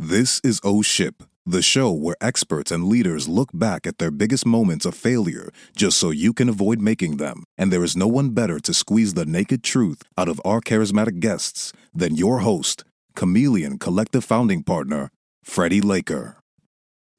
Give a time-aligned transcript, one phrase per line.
[0.00, 4.46] This is O Ship, the show where experts and leaders look back at their biggest
[4.46, 7.42] moments of failure just so you can avoid making them.
[7.58, 11.18] And there is no one better to squeeze the naked truth out of our charismatic
[11.18, 12.84] guests than your host,
[13.16, 15.10] Chameleon Collective founding partner,
[15.42, 16.36] Freddie Laker.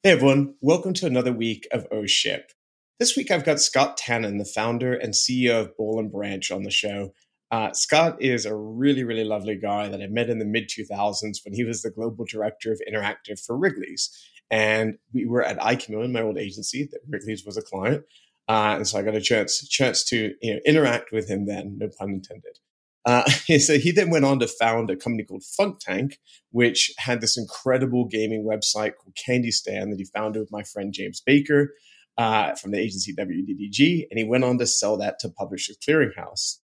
[0.02, 2.50] Hey everyone, welcome to another week of O Ship.
[2.98, 6.64] This week I've got Scott Tannen, the founder and CEO of Boll and Branch, on
[6.64, 7.12] the show.
[7.52, 11.44] Uh, Scott is a really, really lovely guy that I met in the mid 2000s
[11.44, 14.10] when he was the global director of interactive for Wrigley's.
[14.52, 18.04] And we were at iChameleon, my old agency, that Wrigley's was a client.
[18.48, 21.78] Uh, and so I got a chance chance to you know, interact with him then,
[21.80, 22.60] no pun intended.
[23.06, 23.24] Uh,
[23.60, 26.14] so he then went on to found a company called Funtank,
[26.52, 31.22] which had this incredible gaming website called Candystand that he founded with my friend James
[31.22, 31.74] Baker
[32.18, 34.08] uh, from the agency WDDG.
[34.10, 36.58] And he went on to sell that to Publishers Clearinghouse.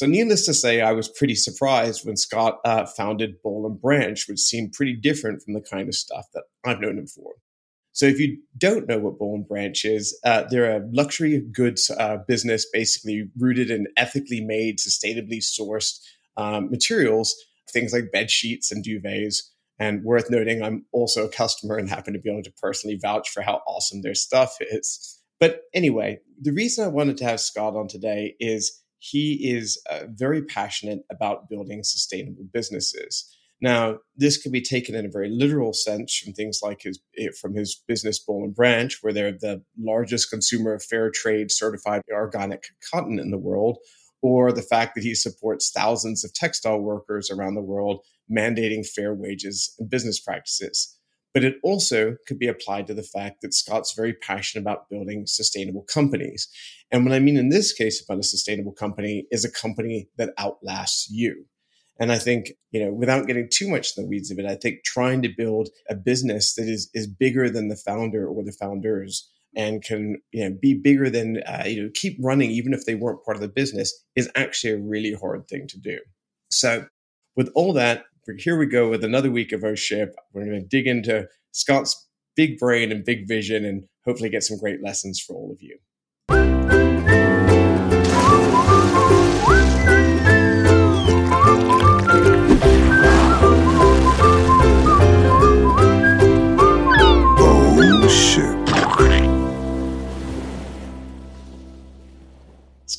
[0.00, 4.26] So, needless to say, I was pretty surprised when Scott uh, founded Boll and Branch,
[4.30, 7.34] which seemed pretty different from the kind of stuff that I've known him for.
[7.92, 11.90] So, if you don't know what Boll and Branch is, uh, they're a luxury goods
[11.90, 16.00] uh, business basically rooted in ethically made, sustainably sourced
[16.38, 17.36] um, materials,
[17.70, 19.40] things like bed sheets and duvets.
[19.78, 23.28] And worth noting, I'm also a customer and happen to be able to personally vouch
[23.28, 25.20] for how awesome their stuff is.
[25.38, 30.02] But anyway, the reason I wanted to have Scott on today is he is uh,
[30.08, 33.34] very passionate about building sustainable businesses.
[33.62, 37.28] Now, this could be taken in a very literal sense from things like his eh,
[37.40, 42.02] from his business Boll and Branch, where they're the largest consumer of fair trade certified
[42.12, 43.78] organic cotton in the world,
[44.22, 49.14] or the fact that he supports thousands of textile workers around the world mandating fair
[49.14, 50.96] wages and business practices.
[51.32, 55.26] But it also could be applied to the fact that Scott's very passionate about building
[55.26, 56.48] sustainable companies.
[56.90, 60.34] And what I mean in this case about a sustainable company is a company that
[60.38, 61.46] outlasts you.
[62.00, 64.56] And I think, you know, without getting too much in the weeds of it, I
[64.56, 68.56] think trying to build a business that is is bigger than the founder or the
[68.58, 72.86] founders and can you know be bigger than uh, you know keep running even if
[72.86, 75.98] they weren't part of the business is actually a really hard thing to do.
[76.50, 76.86] So,
[77.36, 78.04] with all that,
[78.38, 80.14] here we go with another week of our ship.
[80.32, 84.58] We're going to dig into Scott's big brain and big vision, and hopefully get some
[84.58, 86.79] great lessons for all of you.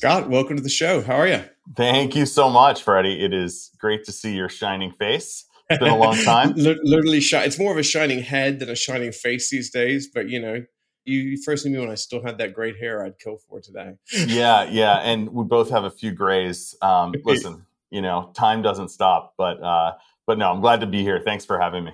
[0.02, 1.00] Scott, welcome to the show.
[1.00, 1.44] How are you?
[1.76, 3.24] Thank you so much, Freddie.
[3.24, 5.44] It is great to see your shining face.
[5.70, 6.54] It's been a long time.
[6.56, 10.08] Literally, shi- it's more of a shining head than a shining face these days.
[10.12, 10.64] But you know,
[11.04, 13.04] you first knew me when I still had that great hair.
[13.04, 13.92] I'd kill for today.
[14.26, 16.74] yeah, yeah, and we both have a few grays.
[16.82, 19.34] Um, listen, you know, time doesn't stop.
[19.38, 19.92] But uh,
[20.26, 21.22] but no, I'm glad to be here.
[21.24, 21.92] Thanks for having me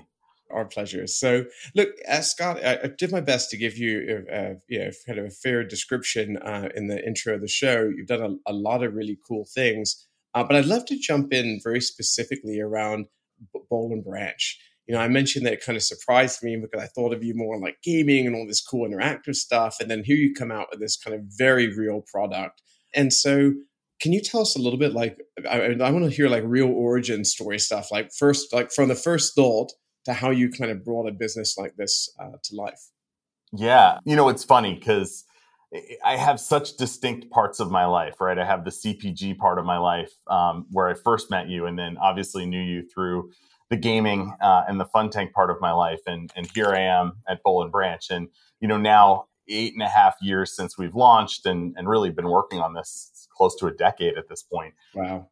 [0.50, 1.06] our pleasure.
[1.06, 1.44] So,
[1.74, 5.18] look, uh, Scott, I, I, did my best to give you, uh, you know, kind
[5.18, 7.90] of a fair description uh, in the intro of the show.
[7.94, 11.32] You've done a, a lot of really cool things, uh, but I'd love to jump
[11.32, 13.06] in very specifically around
[13.52, 14.58] B- Boll and Branch.
[14.86, 17.34] You know, I mentioned that it kind of surprised me because I thought of you
[17.34, 20.68] more like gaming and all this cool interactive stuff, and then here you come out
[20.70, 22.62] with this kind of very real product.
[22.94, 23.52] And so,
[24.00, 26.68] can you tell us a little bit like I, I want to hear like real
[26.68, 29.72] origin story stuff like first like from the first thought
[30.08, 32.88] to how you kind of brought a business like this uh, to life.
[33.52, 35.24] Yeah, you know, it's funny because
[36.02, 38.38] I have such distinct parts of my life, right?
[38.38, 41.78] I have the CPG part of my life um, where I first met you, and
[41.78, 43.30] then obviously knew you through
[43.68, 46.80] the gaming uh, and the fun tank part of my life, and and here I
[46.80, 48.28] am at Boll and Branch, and
[48.60, 52.30] you know now eight and a half years since we've launched, and and really been
[52.30, 54.72] working on this close to a decade at this point.
[54.94, 55.28] Wow,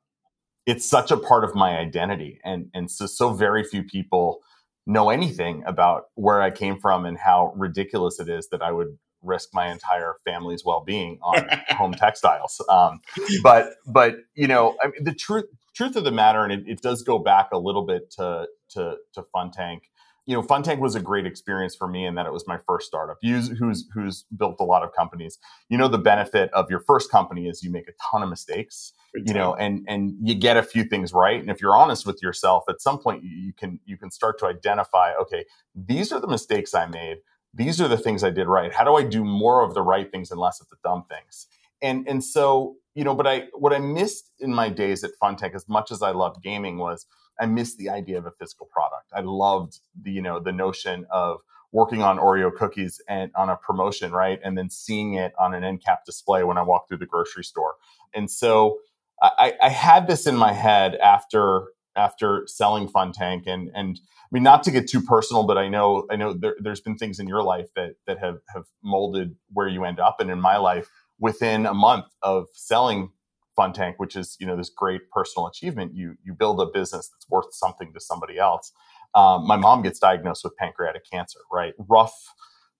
[0.66, 4.42] it's such a part of my identity, and and so so very few people
[4.86, 8.98] know anything about where I came from and how ridiculous it is that I would
[9.22, 12.62] risk my entire family's well-being on home textiles.
[12.68, 13.00] Um,
[13.42, 16.80] but but you know, I mean, the truth truth of the matter, and it, it,
[16.80, 19.82] does go back a little bit to to to Fun Tank
[20.26, 22.58] you know, Fun Tank was a great experience for me in that it was my
[22.66, 23.16] first startup.
[23.22, 25.38] Who's, who's who's built a lot of companies.
[25.68, 28.92] You know, the benefit of your first company is you make a ton of mistakes.
[29.24, 31.40] You know, and and you get a few things right.
[31.40, 34.46] And if you're honest with yourself, at some point you can you can start to
[34.46, 35.14] identify.
[35.14, 37.18] Okay, these are the mistakes I made.
[37.54, 38.72] These are the things I did right.
[38.72, 41.46] How do I do more of the right things and less of the dumb things?
[41.80, 45.54] And and so you know, but I what I missed in my days at Funtank,
[45.54, 47.06] as much as I loved gaming, was
[47.38, 49.12] I missed the idea of a physical product.
[49.14, 51.40] I loved the, you know, the notion of
[51.72, 54.40] working on Oreo cookies and on a promotion, right?
[54.42, 57.44] And then seeing it on an end cap display when I walk through the grocery
[57.44, 57.74] store.
[58.14, 58.78] And so
[59.22, 64.42] I, I had this in my head after after selling Funtank and and I mean
[64.44, 67.28] not to get too personal, but I know I know there, has been things in
[67.28, 70.90] your life that that have have molded where you end up, and in my life,
[71.20, 73.10] within a month of selling
[73.56, 77.08] Fun Tank, which is you know this great personal achievement, you you build a business
[77.08, 78.72] that's worth something to somebody else.
[79.14, 81.74] Um, my mom gets diagnosed with pancreatic cancer, right?
[81.88, 82.14] Rough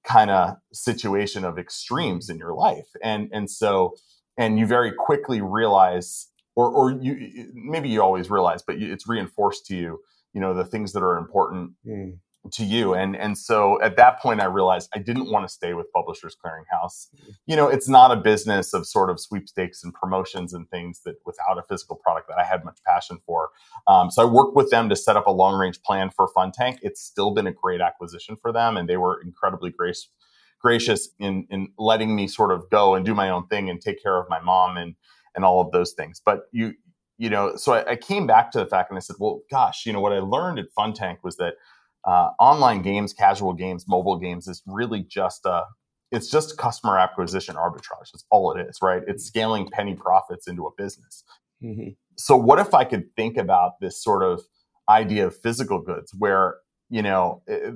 [0.05, 3.95] kind of situation of extremes in your life, and and so
[4.37, 9.67] and you very quickly realize or or you maybe you always realize, but it's reinforced
[9.67, 10.01] to you,
[10.33, 12.19] you know, the things that are important mm.
[12.51, 12.95] to you.
[12.95, 16.35] And and so at that point, I realized I didn't want to stay with Publishers
[16.35, 17.09] Clearinghouse.
[17.15, 17.35] Mm.
[17.47, 21.17] You know, it's not a business of sort of sweepstakes and promotions and things that
[21.27, 23.51] without a physical product that I had much passion for.
[23.87, 26.53] Um, so I worked with them to set up a long range plan for fun
[26.53, 30.09] tank It's still been a great acquisition for them, and they were incredibly gracious
[30.67, 34.03] gracious in in letting me sort of go and do my own thing and take
[34.03, 34.97] care of my mom and
[35.37, 36.21] and all of those things.
[36.25, 36.73] But you,
[37.19, 39.87] you know, so I, I, came back to the fact and I said, well, gosh,
[39.87, 41.55] you know, what I learned at Fun Tank was that
[42.05, 45.65] uh, online games, casual games, mobile games is really just a,
[46.11, 48.11] it's just customer acquisition arbitrage.
[48.13, 49.03] That's all it is, right?
[49.07, 49.39] It's mm-hmm.
[49.39, 51.23] scaling penny profits into a business.
[51.63, 51.91] Mm-hmm.
[52.17, 54.43] So what if I could think about this sort of
[54.89, 56.57] idea of physical goods where,
[56.89, 57.75] you know, it,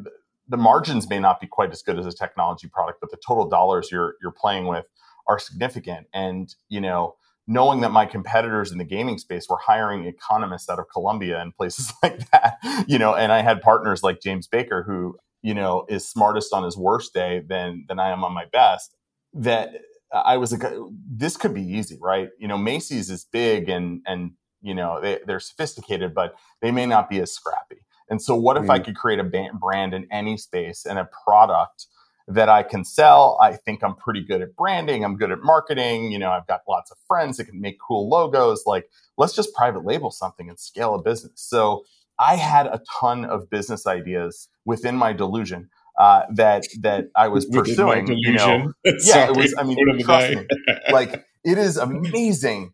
[0.51, 3.49] the margins may not be quite as good as a technology product, but the total
[3.49, 4.87] dollars you're you're playing with
[5.29, 6.09] are significant.
[6.13, 7.15] And you know,
[7.47, 11.55] knowing that my competitors in the gaming space were hiring economists out of Columbia and
[11.57, 15.87] places like that, you know, and I had partners like James Baker who, you know,
[15.89, 18.95] is smartest on his worst day than than I am on my best.
[19.33, 19.71] That
[20.13, 20.73] I was like,
[21.09, 22.31] this could be easy, right?
[22.39, 24.33] You know, Macy's is big and and
[24.63, 27.83] you know they, they're sophisticated, but they may not be as scrappy.
[28.11, 28.71] And so, what if mm.
[28.71, 31.87] I could create a brand in any space and a product
[32.31, 33.39] that I can sell.
[33.43, 35.05] I think I'm pretty good at branding.
[35.05, 36.13] I'm good at marketing.
[36.13, 38.63] You know, I've got lots of friends that can make cool logos.
[38.67, 41.33] Like, let's just private label something and scale a business.
[41.37, 41.85] So
[42.19, 45.71] I had a ton of business ideas within my delusion.
[45.99, 49.55] Uh, that that I was pursuing, you know, yeah, it was.
[49.59, 50.47] I mean, trust me,
[50.93, 52.73] like it is amazing.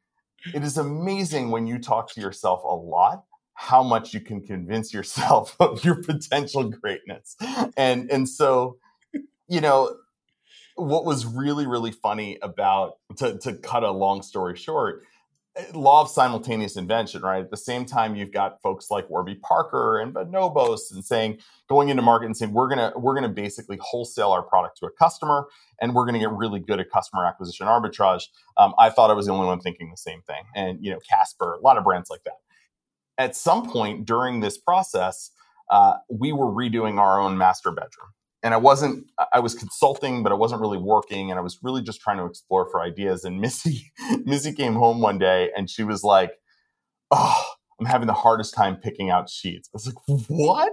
[0.54, 3.24] It is amazing when you talk to yourself a lot
[3.56, 7.36] how much you can convince yourself of your potential greatness,
[7.76, 8.78] and and so
[9.48, 9.96] you know,
[10.74, 15.02] what was really, really funny about, to, to cut a long story short,
[15.56, 17.40] eh, law of simultaneous invention, right?
[17.40, 21.38] At the same time, you've got folks like Warby Parker and Bonobos and saying,
[21.68, 24.90] going into market and saying, we're gonna, we're gonna basically wholesale our product to a
[24.90, 25.46] customer
[25.80, 28.24] and we're gonna get really good at customer acquisition arbitrage.
[28.58, 30.44] Um, I thought I was the only one thinking the same thing.
[30.54, 32.36] And, you know, Casper, a lot of brands like that.
[33.18, 35.30] At some point during this process,
[35.70, 38.12] uh, we were redoing our own master bedroom
[38.46, 41.82] and I wasn't I was consulting, but I wasn't really working, and I was really
[41.82, 43.24] just trying to explore for ideas.
[43.24, 43.90] And Missy
[44.24, 46.30] Missy came home one day and she was like,
[47.10, 47.44] "Oh,
[47.80, 50.72] I'm having the hardest time picking out sheets." I was like, "What?"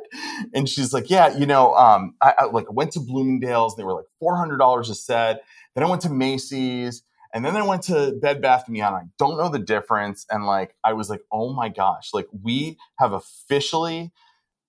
[0.53, 3.75] And she's like, "Yeah, you know, um, I, I like went to Bloomingdale's.
[3.75, 5.41] They were like four hundred dollars a set.
[5.73, 7.01] Then I went to Macy's."
[7.33, 8.95] And then I went to Bed Bath and Beyond.
[8.95, 10.25] I don't know the difference.
[10.29, 14.11] And like, I was like, oh my gosh, like we have officially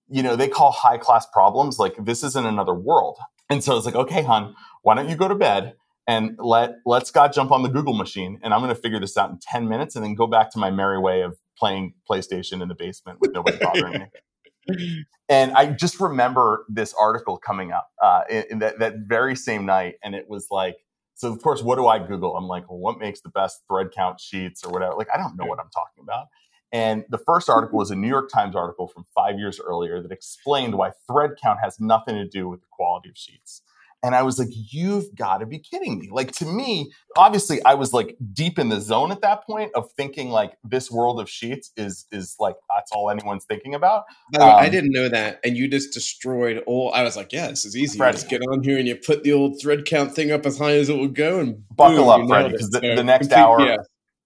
[0.09, 3.19] you know, they call high class problems like this is in another world.
[3.51, 5.75] And so it's like, okay, hon, why don't you go to bed
[6.07, 9.17] and let let Scott jump on the Google machine and I'm going to figure this
[9.17, 12.63] out in 10 minutes and then go back to my merry way of playing PlayStation
[12.63, 15.05] in the basement with nobody bothering me.
[15.29, 19.67] And I just remember this article coming up uh, in, in that, that very same
[19.67, 19.97] night.
[20.03, 20.77] And it was like,
[21.25, 22.37] so of course, what do I Google?
[22.37, 24.95] I'm like, well, what makes the best thread count sheets or whatever?
[24.95, 26.27] Like, I don't know what I'm talking about.
[26.71, 30.13] And the first article was a New York Times article from five years earlier that
[30.13, 33.63] explained why thread count has nothing to do with the quality of sheets.
[34.05, 36.11] And I was like, you've got to be kidding me.
[36.13, 39.91] Like, to me, obviously, I was like deep in the zone at that point of
[39.93, 44.05] thinking like this world of sheets is is like that's all anyone's thinking about.
[44.39, 45.41] um, I didn't know that.
[45.43, 46.93] And you just destroyed all.
[46.93, 47.99] I was like, yeah, this is easy.
[47.99, 50.59] You just get on here and you put the old thread count thing up as
[50.59, 53.33] high as it will go and buckle boom, up, Freddie, because the, so, the, next
[53.33, 53.61] hour.
[53.61, 53.79] Yeah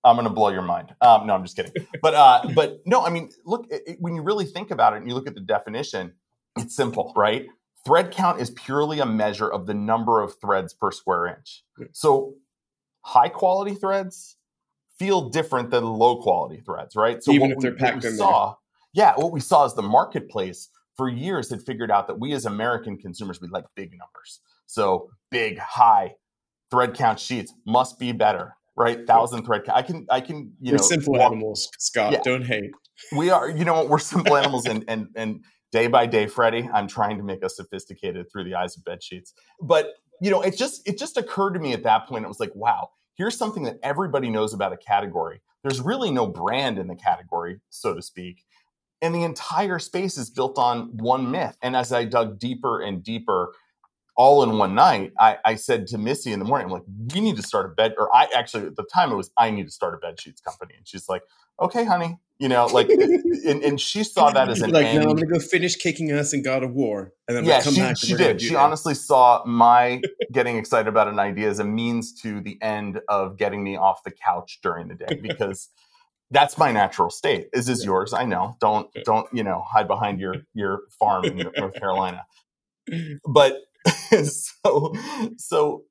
[0.05, 0.95] I'm going to blow your mind.
[1.01, 1.73] Um, no, I'm just kidding.
[2.01, 4.99] But uh, but no, I mean, look it, it, when you really think about it
[4.99, 6.15] and you look at the definition,
[6.57, 7.47] it's simple, right?
[7.85, 11.65] Thread count is purely a measure of the number of threads per square inch.
[11.93, 12.35] So
[13.03, 14.37] high quality threads
[14.99, 17.23] feel different than low quality threads, right?
[17.23, 18.57] So even if they're packed in saw,
[18.95, 19.07] there.
[19.07, 22.45] Yeah, what we saw is the marketplace for years had figured out that we as
[22.45, 24.41] American consumers we like big numbers.
[24.67, 26.17] So big, high
[26.71, 29.07] thread count sheets must be better right?
[29.07, 29.65] Thousand thread.
[29.65, 29.77] Count.
[29.77, 32.13] I can, I can, you we're know, simple walk, animals, Scott.
[32.13, 32.21] Yeah.
[32.25, 32.71] Don't hate.
[33.17, 33.89] We are, you know what?
[33.89, 37.57] We're simple animals, and and and day by day, Freddie, I'm trying to make us
[37.57, 39.35] sophisticated through the eyes of bed sheets.
[39.61, 42.25] But you know, it just it just occurred to me at that point.
[42.25, 45.41] It was like, wow, here's something that everybody knows about a category.
[45.63, 48.45] There's really no brand in the category, so to speak.
[49.01, 51.57] And the entire space is built on one myth.
[51.63, 53.53] And as I dug deeper and deeper,
[54.17, 56.83] all in one night, I, I, said to Missy in the morning, I'm like,
[57.15, 59.51] we need to start a bed, or I actually at the time it was I
[59.51, 60.75] need to start a bed sheets company.
[60.77, 61.23] And she's like,
[61.61, 65.17] okay, honey, you know, like, and, and, she saw that as an like, no, I'm
[65.17, 68.41] gonna go finish kicking us in God of War, and then yeah, she, she did.
[68.41, 68.59] She that.
[68.59, 73.37] honestly saw my getting excited about an idea as a means to the end of
[73.39, 75.69] getting me off the couch during the day because
[76.31, 77.49] that's my natural state.
[77.53, 77.87] Is is yeah.
[77.87, 78.13] yours?
[78.13, 78.57] I know.
[78.61, 82.25] Don't don't you know hide behind your your farm in North Carolina.
[83.27, 83.57] But
[84.25, 84.95] so
[85.37, 85.83] so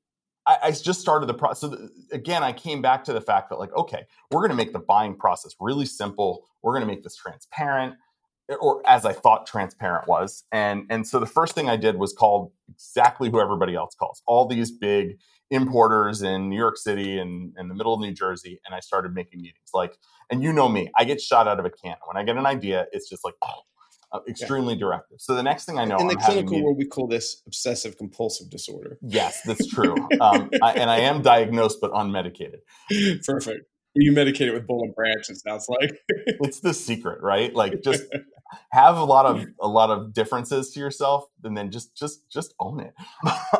[0.48, 1.70] I, I, just started the process.
[1.70, 4.72] So again, I came back to the fact that like, okay, we're going to make
[4.72, 6.46] the buying process really simple.
[6.62, 7.96] We're going to make this transparent,
[8.50, 10.44] eh, or as I thought transparent was.
[10.50, 14.22] And and so the first thing I did was called exactly who everybody else calls
[14.26, 15.18] all these big
[15.50, 19.14] importers in New York City and in the middle of New Jersey, and I started
[19.14, 19.70] making meetings.
[19.74, 19.98] Like,
[20.30, 21.96] and you know me, I get shot out of a can.
[22.06, 23.62] When I get an idea, it's just like, oh,
[24.12, 24.80] uh, extremely yeah.
[24.80, 25.20] directive.
[25.20, 27.96] So the next thing I know, in the I'm clinical world, we call this obsessive
[27.96, 28.98] compulsive disorder.
[29.02, 29.96] Yes, that's true.
[30.20, 32.60] um, I, and I am diagnosed but unmedicated.
[33.26, 33.66] Perfect.
[33.94, 35.28] You medicated with Boll and Branch.
[35.28, 37.54] It sounds like it's the secret, right?
[37.54, 38.04] Like just
[38.72, 42.54] have a lot of a lot of differences to yourself, and then just just just
[42.60, 42.94] own it.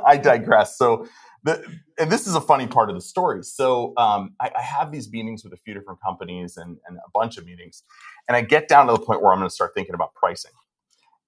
[0.07, 0.79] I digress.
[0.79, 1.09] So
[1.49, 1.65] the,
[1.99, 3.43] and this is a funny part of the story.
[3.43, 7.11] So um, I, I, have these meetings with a few different companies and, and a
[7.15, 7.83] bunch of meetings,
[8.29, 10.53] and I get down to the point where I'm going to start thinking about pricing.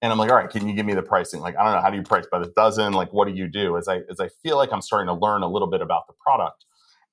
[0.03, 1.41] And I'm like, all right, can you give me the pricing?
[1.41, 2.93] Like, I don't know, how do you price by the dozen?
[2.93, 3.77] Like, what do you do?
[3.77, 6.13] As I as I feel like I'm starting to learn a little bit about the
[6.23, 6.65] product,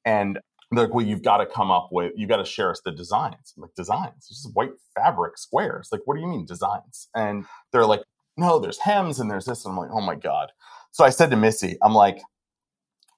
[0.04, 0.38] and
[0.70, 2.92] they're like, well, you've got to come up with, you've got to share us the
[2.92, 3.54] designs.
[3.56, 4.28] I'm like, designs?
[4.28, 5.88] This is white fabric squares.
[5.90, 7.08] Like, what do you mean designs?
[7.14, 8.02] And they're like,
[8.36, 9.64] no, there's hems and there's this.
[9.64, 10.52] And I'm like, oh my god.
[10.92, 12.20] So I said to Missy, I'm like,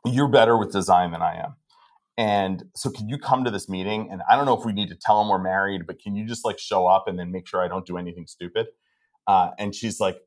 [0.05, 1.57] you're better with design than I am.
[2.17, 4.09] And so can you come to this meeting?
[4.11, 6.27] And I don't know if we need to tell them we're married, but can you
[6.27, 8.67] just like show up and then make sure I don't do anything stupid?
[9.27, 10.19] Uh, and she's like,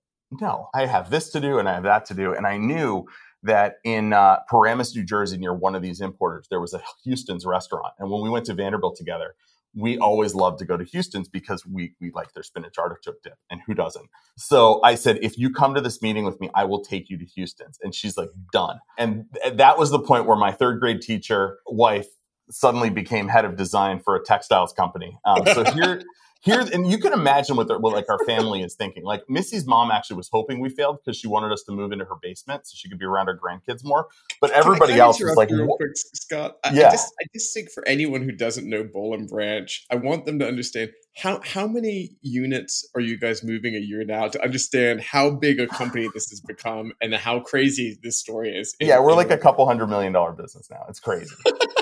[0.42, 2.34] no, I have this to do and I have that to do.
[2.34, 3.06] And I knew
[3.44, 7.46] that in uh, Paramus, New Jersey, near one of these importers, there was a Houston's
[7.46, 7.94] restaurant.
[8.00, 9.36] And when we went to Vanderbilt together,
[9.76, 13.38] we always love to go to Houston's because we we like their spinach artichoke dip,
[13.50, 14.08] and who doesn't?
[14.38, 17.18] So I said, if you come to this meeting with me, I will take you
[17.18, 18.80] to Houston's, and she's like, done.
[18.98, 22.08] And that was the point where my third grade teacher wife
[22.52, 25.18] suddenly became head of design for a textiles company.
[25.26, 26.04] Um, so here
[26.44, 29.04] here and you can imagine what, what like our family is thinking.
[29.04, 32.06] Like missy's mom actually was hoping we failed because she wanted us to move into
[32.06, 34.08] her basement so she could be around her grandkids more
[34.42, 36.58] but everybody else was like real quick, scott?
[36.64, 36.88] I, yeah.
[36.88, 40.26] I, just, I just think for anyone who doesn't know boll and branch i want
[40.26, 44.42] them to understand how how many units are you guys moving a year now to
[44.44, 49.00] understand how big a company this has become and how crazy this story is yeah
[49.00, 50.84] we're like a couple hundred million dollar business now.
[50.90, 51.34] It's crazy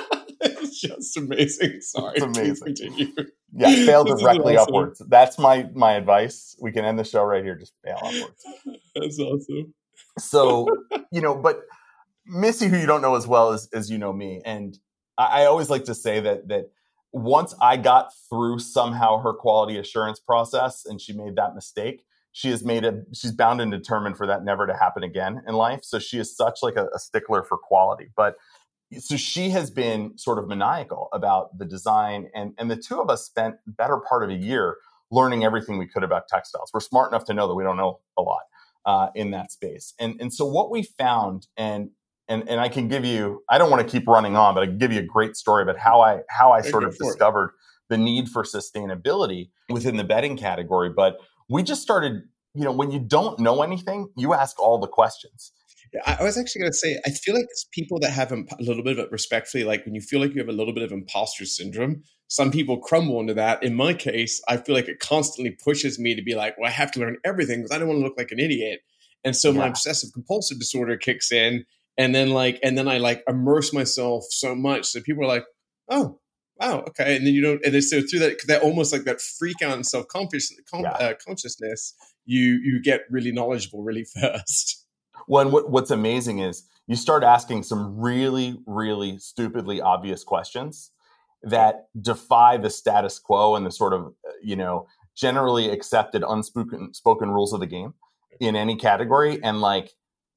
[1.00, 1.82] just amazing.
[1.82, 2.14] Sorry.
[2.16, 3.14] It's amazing.
[3.54, 4.76] Yeah, fail directly awesome.
[4.76, 5.02] upwards.
[5.08, 6.56] That's my my advice.
[6.62, 7.56] We can end the show right here.
[7.56, 8.44] Just fail upwards.
[8.96, 9.74] That's awesome.
[10.18, 10.68] So,
[11.12, 11.62] you know, but
[12.26, 14.78] Missy, who you don't know as well as, as you know me, and
[15.18, 16.72] I, I always like to say that that
[17.14, 22.50] once I got through somehow her quality assurance process and she made that mistake, she
[22.50, 25.82] has made it she's bound and determined for that never to happen again in life
[25.84, 28.36] so she is such like a, a, stickler for quality but
[29.00, 33.10] so she has been sort of maniacal about the design and and the two of
[33.10, 34.78] us spent better part of a year
[35.12, 36.72] learning everything we could about textiles.
[36.74, 38.44] We're smart enough to know that we don't know a lot
[38.86, 39.94] uh, in that space.
[40.00, 41.92] And and so what we found and
[42.28, 44.66] and and I can give you I don't want to keep running on but I
[44.68, 47.52] can give you a great story about how I how I sort of discovered
[47.90, 50.90] the need for sustainability within the bedding category.
[50.90, 51.18] But
[51.50, 55.52] we just started you know when you don't know anything you ask all the questions
[56.06, 58.84] I was actually going to say, I feel like it's people that have a little
[58.84, 60.92] bit of it respectfully, like when you feel like you have a little bit of
[60.92, 63.62] imposter syndrome, some people crumble into that.
[63.62, 66.72] In my case, I feel like it constantly pushes me to be like, well, I
[66.72, 68.80] have to learn everything because I don't want to look like an idiot.
[69.26, 69.60] And so yeah.
[69.60, 71.66] my obsessive compulsive disorder kicks in.
[71.98, 74.86] And then like, and then I like immerse myself so much.
[74.86, 75.44] So people are like,
[75.90, 76.20] oh,
[76.58, 77.18] wow, okay.
[77.18, 79.74] And then you don't, and then so through that, that almost like that freak out
[79.74, 80.90] and self consciousness, yeah.
[80.90, 81.94] uh, consciousness,
[82.26, 84.81] you, you get really knowledgeable really fast.
[85.28, 90.92] Well, what, what's amazing is you start asking some really, really stupidly obvious questions
[91.44, 96.94] that defy the status quo and the sort of, uh, you know, generally accepted unspoken
[96.94, 97.94] spoken rules of the game
[98.40, 99.42] in any category.
[99.44, 99.92] And like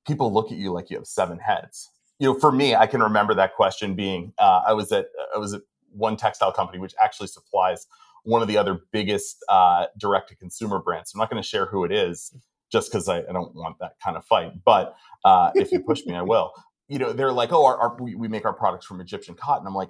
[0.06, 1.90] people look at you like you have seven heads.
[2.18, 5.38] You know, for me, I can remember that question being uh, I was at I
[5.38, 7.86] was at one textile company which actually supplies
[8.24, 11.12] one of the other biggest uh, direct to consumer brands.
[11.14, 12.34] I'm not going to share who it is
[12.74, 14.50] just because I, I, don't want that kind of fight.
[14.64, 16.52] But uh, if you push me, I will.
[16.86, 19.66] You know, they're like, oh, our, our, we, we make our products from Egyptian cotton.
[19.66, 19.88] I'm like,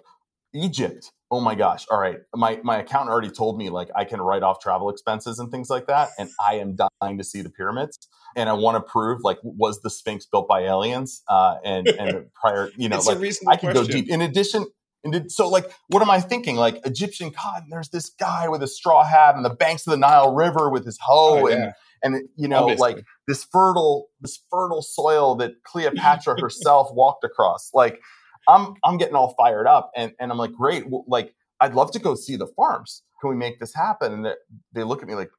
[0.55, 1.11] Egypt.
[1.29, 1.87] Oh my gosh.
[1.91, 2.19] All right.
[2.37, 5.69] My my accountant already told me like I can write off travel expenses and things
[5.69, 6.11] like that.
[6.21, 7.99] And I am dying to see the pyramids.
[8.37, 11.25] And I want to prove like was the Sphinx built by aliens?
[11.26, 14.09] Uh, and and prior, you know, like I can go deep.
[14.09, 14.67] In addition,
[15.03, 16.55] and so like what am I thinking?
[16.55, 19.97] Like Egyptian cotton, there's this guy with a straw hat on the banks of the
[19.97, 21.57] Nile River with his hoe oh, yeah.
[21.57, 21.73] and
[22.04, 22.94] and you know, Obviously.
[22.94, 27.70] like this fertile, this fertile soil that Cleopatra herself walked across.
[27.75, 28.00] Like
[28.49, 31.90] I'm I'm getting all fired up, and and I'm like, great, well, like I'd love
[31.92, 33.02] to go see the farms.
[33.20, 34.12] Can we make this happen?
[34.12, 34.34] And they,
[34.73, 35.30] they look at me like,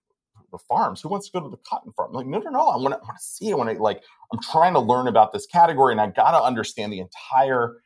[0.52, 1.02] the farms.
[1.02, 2.12] Who wants to go to the cotton farm?
[2.12, 2.68] I'm like, no, no, no.
[2.70, 3.58] I want to, I want to see it.
[3.58, 6.94] When I like, I'm trying to learn about this category, and I got to understand
[6.94, 7.78] the entire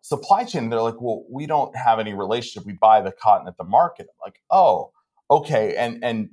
[0.00, 0.68] supply chain.
[0.68, 2.66] They're like, well, we don't have any relationship.
[2.66, 4.06] We buy the cotton at the market.
[4.08, 4.90] I'm like, oh,
[5.30, 5.76] okay.
[5.76, 6.30] And and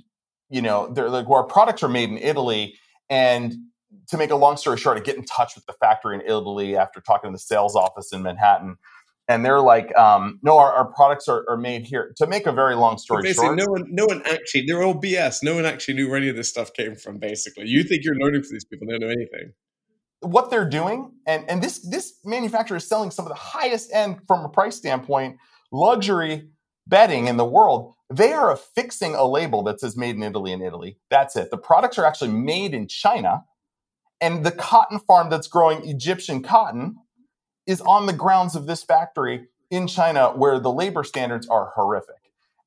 [0.52, 2.76] you know, they're like, well, our products are made in Italy,
[3.10, 3.56] and
[4.10, 6.78] to make a long story short, I get in touch with the factory in Italy
[6.78, 8.76] after talking to the sales office in Manhattan.
[9.28, 12.12] And they're like, um, no, our, our products are, are, made here.
[12.18, 15.00] To make a very long story basically, short, no one, no one actually, they're all
[15.00, 15.38] BS.
[15.42, 17.18] No one actually knew where any of this stuff came from.
[17.18, 19.54] Basically, you think you're learning from these people, they don't know anything.
[20.20, 24.20] What they're doing, and and this this manufacturer is selling some of the highest end
[24.28, 25.38] from a price standpoint
[25.72, 26.50] luxury
[26.92, 27.96] bedding in the world.
[28.14, 31.00] They are affixing a label that says "Made in Italy" in Italy.
[31.10, 31.50] That's it.
[31.50, 33.44] The products are actually made in China
[34.22, 36.98] and the cotton farm that's growing Egyptian cotton
[37.66, 42.16] is on the grounds of this factory in China where the labor standards are horrific.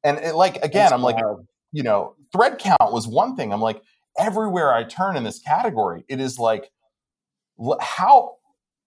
[0.02, 1.38] And it, like again, that's I'm wild.
[1.38, 3.52] like, you know, thread count was one thing.
[3.52, 3.80] I'm like,
[4.18, 6.70] everywhere I turn in this category, it is like
[7.80, 8.36] how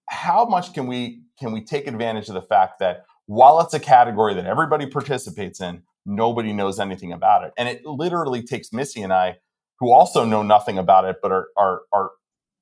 [0.10, 3.80] how much can we can we take advantage of the fact that while it's a
[3.80, 7.54] category that everybody participates in, nobody knows anything about it.
[7.58, 9.38] And it literally takes Missy and I,
[9.80, 12.12] who also know nothing about it, but are are are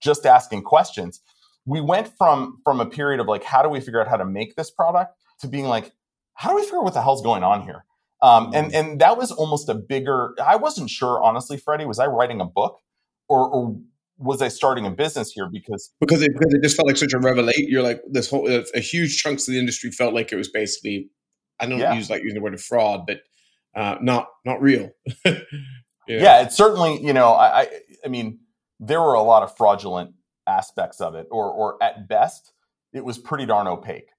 [0.02, 1.22] just asking questions
[1.66, 4.26] we went from from a period of like how do we figure out how to
[4.26, 5.94] make this product to being like
[6.36, 7.86] how do we figure out what the hell's going on here
[8.22, 8.92] um, and mm-hmm.
[8.92, 12.46] and that was almost a bigger i wasn't sure honestly freddie was i writing a
[12.46, 12.80] book
[13.28, 13.78] or, or
[14.18, 17.14] was i starting a business here because because it, because it just felt like such
[17.14, 20.38] a revelation you're like this whole a huge chunks of the industry felt like it
[20.38, 21.10] was basically
[21.60, 21.94] i don't yeah.
[21.94, 23.22] use like using the word of fraud but
[23.76, 24.90] uh, not not real
[25.26, 25.36] yeah.
[26.08, 27.68] yeah it's certainly you know I, I
[28.06, 28.40] i mean
[28.80, 30.12] there were a lot of fraudulent
[30.48, 32.52] aspects of it, or or at best,
[32.94, 34.10] it was pretty darn opaque.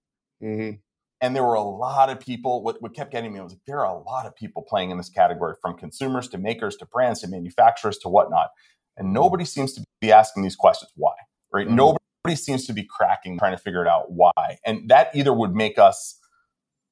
[0.42, 0.76] Mm-hmm.
[1.22, 2.62] And there were a lot of people.
[2.62, 4.98] What, what kept getting me was like, there are a lot of people playing in
[4.98, 8.48] this category, from consumers to makers to brands to manufacturers to whatnot,
[8.96, 10.90] and nobody seems to be asking these questions.
[10.96, 11.14] Why?
[11.52, 11.66] Right?
[11.66, 11.76] Mm-hmm.
[11.76, 14.58] Nobody seems to be cracking, trying to figure it out why.
[14.64, 16.18] And that either would make us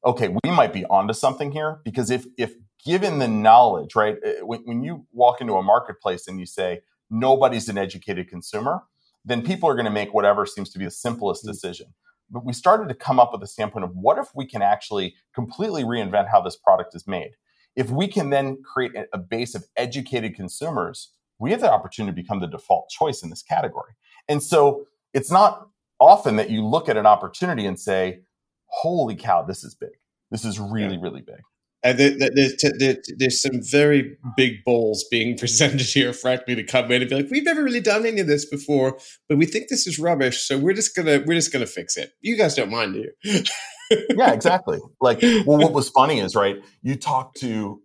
[0.06, 4.40] okay, we might be onto something here because if if given the knowledge, right, eh,
[4.42, 8.82] when, when you walk into a marketplace and you say, nobody's an educated consumer,
[9.24, 11.52] then people are going to make whatever seems to be the simplest mm-hmm.
[11.52, 11.94] decision.
[12.30, 15.14] But we started to come up with a standpoint of what if we can actually
[15.34, 17.32] completely reinvent how this product is made?
[17.76, 22.22] If we can then create a base of educated consumers, we have the opportunity to
[22.22, 23.92] become the default choice in this category.
[24.28, 25.68] And so it's not
[26.00, 28.20] often that you look at an opportunity and say,
[28.66, 29.90] holy cow, this is big.
[30.30, 31.02] This is really, yeah.
[31.02, 31.40] really big.
[31.84, 37.10] Uh, there's, there's some very big balls being presented here, frankly, to come in and
[37.10, 39.98] be like, "We've never really done any of this before, but we think this is
[39.98, 42.12] rubbish, so we're just gonna we're just gonna fix it.
[42.22, 43.42] You guys don't mind, do you?"
[44.16, 44.78] yeah, exactly.
[44.98, 46.56] Like, well, what was funny is right.
[46.80, 47.82] You talk to,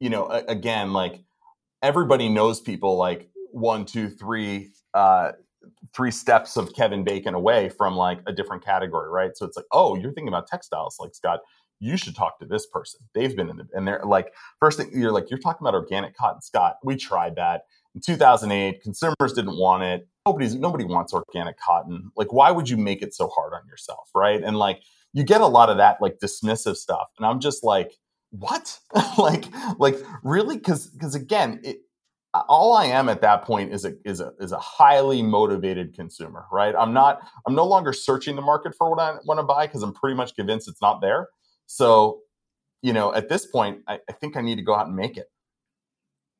[0.00, 1.22] you know, again, like
[1.82, 5.32] everybody knows people like one, two, three, uh,
[5.94, 9.36] three steps of Kevin Bacon away from like a different category, right?
[9.36, 11.40] So it's like, oh, you're thinking about textiles, like Scott
[11.80, 13.00] you should talk to this person.
[13.14, 16.16] They've been in the, and they're like, first thing you're like, you're talking about organic
[16.16, 16.76] cotton, Scott.
[16.82, 17.62] We tried that
[17.94, 18.82] in 2008.
[18.82, 20.08] Consumers didn't want it.
[20.26, 22.10] Nobody's, nobody wants organic cotton.
[22.16, 24.08] Like, why would you make it so hard on yourself?
[24.14, 24.42] Right.
[24.42, 27.08] And like, you get a lot of that like dismissive stuff.
[27.18, 27.92] And I'm just like,
[28.30, 28.78] what?
[29.18, 29.44] like,
[29.78, 30.58] like really?
[30.58, 31.78] Cause, cause again, it,
[32.48, 36.44] all I am at that point is a is a is a highly motivated consumer,
[36.52, 36.74] right?
[36.78, 39.82] I'm not I'm no longer searching the market for what I want to buy because
[39.82, 41.28] I'm pretty much convinced it's not there.
[41.66, 42.20] So,
[42.82, 45.16] you know, at this point, I, I think I need to go out and make
[45.16, 45.26] it.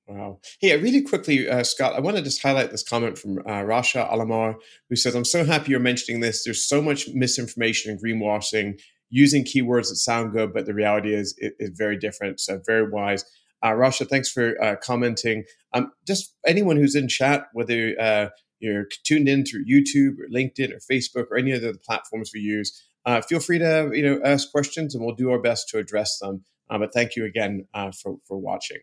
[0.07, 0.39] Wow.
[0.61, 4.09] Hey, really quickly, uh, Scott, I want to just highlight this comment from uh, Rasha
[4.09, 4.55] Alamar,
[4.89, 6.45] who says, I'm so happy you're mentioning this.
[6.45, 11.35] There's so much misinformation and greenwashing using keywords that sound good, but the reality is
[11.39, 12.41] it is very different.
[12.41, 13.25] So, very wise.
[13.63, 15.45] Uh, Rasha, thanks for uh, commenting.
[15.73, 18.29] Um, just anyone who's in chat, whether uh,
[18.61, 22.87] you're tuned in through YouTube or LinkedIn or Facebook or any other platforms we use,
[23.07, 26.19] uh, feel free to you know ask questions, and we'll do our best to address
[26.19, 26.45] them.
[26.69, 28.79] Uh, but thank you again uh, for for watching.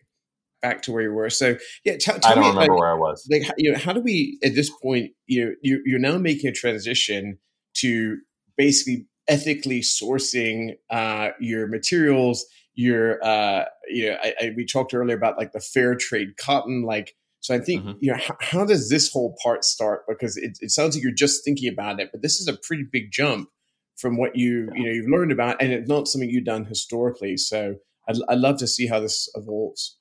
[0.62, 1.28] Back to where you were.
[1.28, 3.26] So yeah, t- I don't me, remember where I was.
[3.30, 5.12] Like you know, how do we at this point?
[5.26, 7.38] You you're, you're now making a transition
[7.78, 8.18] to
[8.56, 12.44] basically ethically sourcing uh, your materials.
[12.76, 16.82] Your, uh, you know, I, I, we talked earlier about like the fair trade cotton,
[16.82, 17.14] like.
[17.40, 17.98] So I think mm-hmm.
[18.00, 20.04] you know how, how, does this whole part start?
[20.08, 22.84] Because it, it sounds like you're just thinking about it, but this is a pretty
[22.90, 23.50] big jump
[23.96, 27.36] from what you you know you've learned about, and it's not something you've done historically.
[27.36, 27.74] So
[28.08, 29.98] I'd, I'd love to see how this evolves.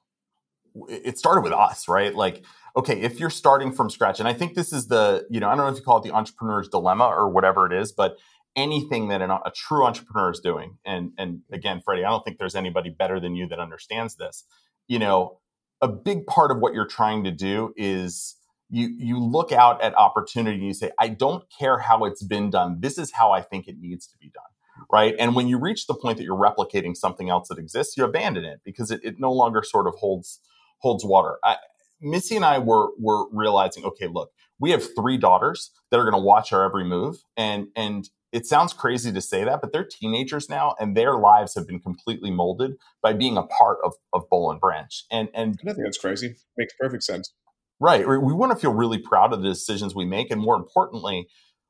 [0.88, 2.16] It started with us, right?
[2.16, 5.48] Like okay, if you're starting from scratch, and I think this is the, you know,
[5.48, 8.18] I don't know if you call it the entrepreneur's dilemma or whatever it is, but
[8.56, 12.38] anything that an, a true entrepreneur is doing, and and again, Freddie, I don't think
[12.38, 14.46] there's anybody better than you that understands this.
[14.88, 15.40] You know,
[15.82, 18.36] a big part of what you're trying to do is
[18.70, 22.50] you you look out at opportunity and you say, I don't care how it's been
[22.50, 22.78] done.
[22.80, 24.44] This is how I think it needs to be done.
[24.92, 25.16] Right.
[25.20, 28.44] And when you reach the point that you're replicating something else that exists, you abandon
[28.44, 30.40] it because it, it no longer sort of holds
[30.80, 31.38] holds water.
[31.44, 31.58] I,
[32.02, 36.22] Missy and I were were realizing, okay, look, we have three daughters that are going
[36.22, 39.86] to watch our every move, and and it sounds crazy to say that, but they're
[39.86, 44.30] teenagers now, and their lives have been completely molded by being a part of of
[44.30, 45.06] Boll and Branch.
[45.12, 46.36] And and I think that's crazy.
[46.58, 47.34] Makes perfect sense.
[47.80, 48.08] Right.
[48.08, 51.28] We want to feel really proud of the decisions we make, and more importantly,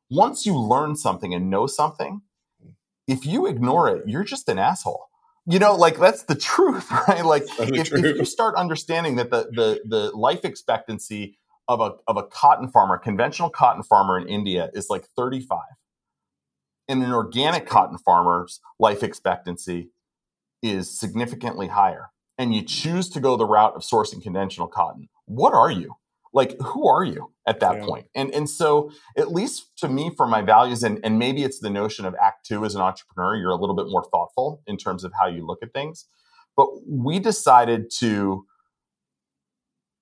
[0.10, 2.22] once you learn something and know something,
[3.08, 5.10] if you ignore it, you're just an asshole
[5.46, 9.50] you know like that's the truth right like if, if, you start understanding that the,
[9.52, 14.70] the the life expectancy of a of a cotton farmer conventional cotton farmer in india
[14.74, 15.60] is like 35
[16.88, 19.90] and an organic cotton farmer's life expectancy
[20.62, 25.54] is significantly higher and you choose to go the route of sourcing conventional cotton what
[25.54, 25.96] are you
[26.34, 27.86] like who are you at that yeah.
[27.86, 28.08] point?
[28.16, 31.70] and and so at least to me for my values and and maybe it's the
[31.70, 35.04] notion of act 2 as an entrepreneur you're a little bit more thoughtful in terms
[35.04, 36.06] of how you look at things
[36.56, 38.46] but we decided to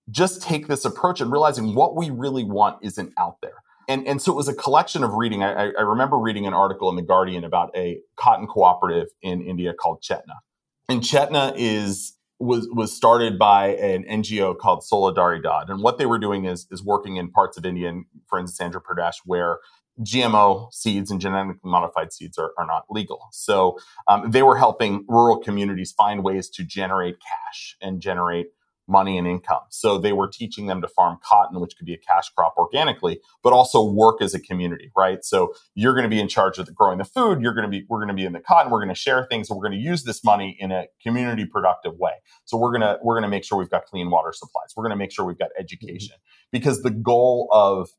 [0.10, 4.22] just take this approach and realizing what we really want isn't out there and, and
[4.22, 5.44] so it was a collection of reading.
[5.44, 9.74] I, I remember reading an article in The Guardian about a cotton cooperative in India
[9.74, 10.40] called Chetna.
[10.88, 16.18] And Chetna is was was started by an NGO called Solidaridad, and what they were
[16.18, 19.60] doing is is working in parts of India, and for instance, Andhra Pradesh, where
[20.02, 23.28] GMO seeds and genetically modified seeds are, are not legal.
[23.32, 23.78] So
[24.08, 28.48] um, they were helping rural communities find ways to generate cash and generate
[28.88, 29.62] money and income.
[29.70, 33.20] So they were teaching them to farm cotton, which could be a cash crop organically,
[33.44, 35.24] but also work as a community, right?
[35.24, 37.42] So you're going to be in charge of the growing the food.
[37.42, 38.72] You're going to be, we're going to be in the cotton.
[38.72, 39.50] We're going to share things.
[39.50, 42.14] And we're going to use this money in a community productive way.
[42.46, 44.74] So we're going to, we're going to make sure we've got clean water supplies.
[44.76, 46.50] We're going to make sure we've got education mm-hmm.
[46.52, 47.90] because the goal of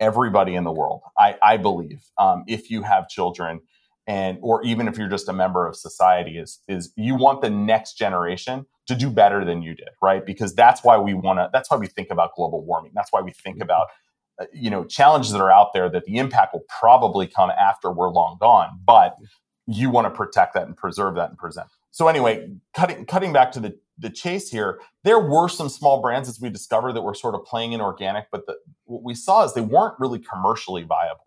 [0.00, 3.60] everybody in the world, I, I believe, um, if you have children,
[4.06, 7.50] and or even if you're just a member of society is is you want the
[7.50, 10.24] next generation to do better than you did right?
[10.24, 12.92] Because that's why we want to that's why we think about global warming.
[12.94, 13.62] That's why we think mm-hmm.
[13.62, 13.86] about
[14.40, 17.90] uh, you know challenges that are out there that the impact will probably come after
[17.90, 19.16] we're long gone but
[19.66, 21.68] you want to protect that and preserve that and present.
[21.90, 26.28] So anyway cutting cutting back to the the chase here there were some small brands
[26.28, 29.44] as we discovered that were sort of playing in organic but the, what we saw
[29.44, 31.24] is they weren't really commercially viable.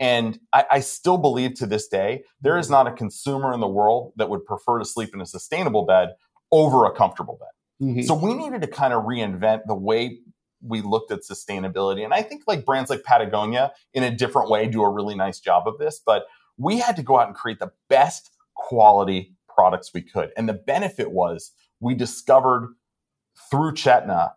[0.00, 3.68] And I, I, still believe to this day, there is not a consumer in the
[3.68, 6.10] world that would prefer to sleep in a sustainable bed
[6.52, 7.86] over a comfortable bed.
[7.86, 8.02] Mm-hmm.
[8.02, 10.18] So we needed to kind of reinvent the way
[10.60, 12.04] we looked at sustainability.
[12.04, 15.38] And I think like brands like Patagonia in a different way do a really nice
[15.38, 19.92] job of this, but we had to go out and create the best quality products
[19.94, 20.30] we could.
[20.36, 22.74] And the benefit was we discovered
[23.50, 24.32] through Chetna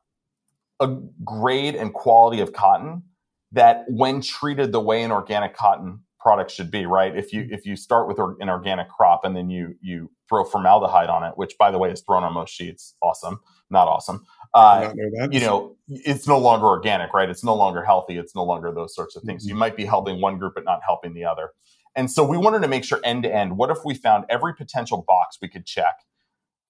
[0.80, 0.88] a
[1.24, 3.04] grade and quality of cotton
[3.52, 7.15] that when treated the way an organic cotton product should be, right?
[7.15, 11.10] If you if you start with an organic crop and then you you throw formaldehyde
[11.10, 14.25] on it, which by the way is thrown on most sheets, awesome, not awesome.
[14.53, 17.29] Uh, know you know, it's no longer organic, right?
[17.29, 18.17] It's no longer healthy.
[18.17, 19.43] It's no longer those sorts of things.
[19.43, 19.49] Mm-hmm.
[19.49, 21.51] You might be helping one group but not helping the other.
[21.95, 23.57] And so we wanted to make sure end to end.
[23.57, 25.95] What if we found every potential box we could check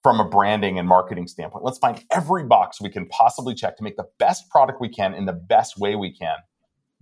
[0.02, 1.64] from a branding and marketing standpoint?
[1.64, 5.14] Let's find every box we can possibly check to make the best product we can
[5.14, 6.38] in the best way we can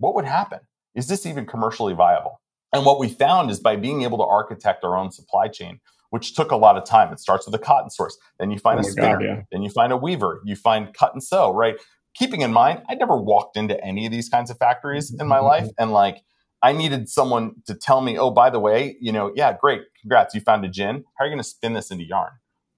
[0.00, 0.60] what would happen?
[0.94, 2.40] Is this even commercially viable?
[2.72, 6.34] And what we found is by being able to architect our own supply chain, which
[6.34, 7.12] took a lot of time.
[7.12, 9.42] It starts with a cotton source, then you find oh a spinner, God, yeah.
[9.50, 11.76] then you find a weaver, you find cut and sew, right?
[12.14, 15.28] Keeping in mind, I never walked into any of these kinds of factories mm-hmm, in
[15.28, 15.46] my mm-hmm.
[15.46, 16.22] life, and like
[16.62, 20.34] I needed someone to tell me, oh, by the way, you know, yeah, great, congrats,
[20.34, 21.04] you found a gin.
[21.18, 22.32] How are you going to spin this into yarn?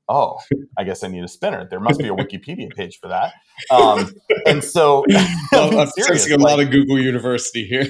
[0.08, 0.38] Oh,
[0.76, 1.66] I guess I need a spinner.
[1.68, 3.32] There must be a Wikipedia page for that.
[3.70, 4.12] Um,
[4.46, 7.86] and so well, I'm a like, lot of Google University here.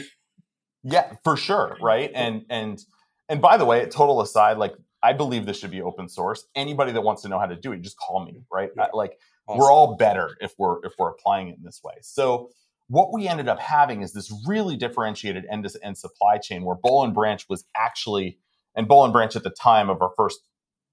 [0.83, 1.77] Yeah, for sure.
[1.81, 2.11] Right.
[2.15, 2.83] And, and,
[3.29, 6.45] and by the way, a total aside, like I believe this should be open source.
[6.55, 8.43] Anybody that wants to know how to do it, just call me.
[8.53, 8.71] Right.
[8.77, 8.87] Yeah.
[8.93, 9.61] Like awesome.
[9.61, 11.95] we're all better if we're, if we're applying it in this way.
[12.03, 12.51] So,
[12.89, 16.77] what we ended up having is this really differentiated end to end supply chain where
[16.77, 18.39] Boll and Branch was actually,
[18.75, 20.41] and Boll and Branch at the time of our first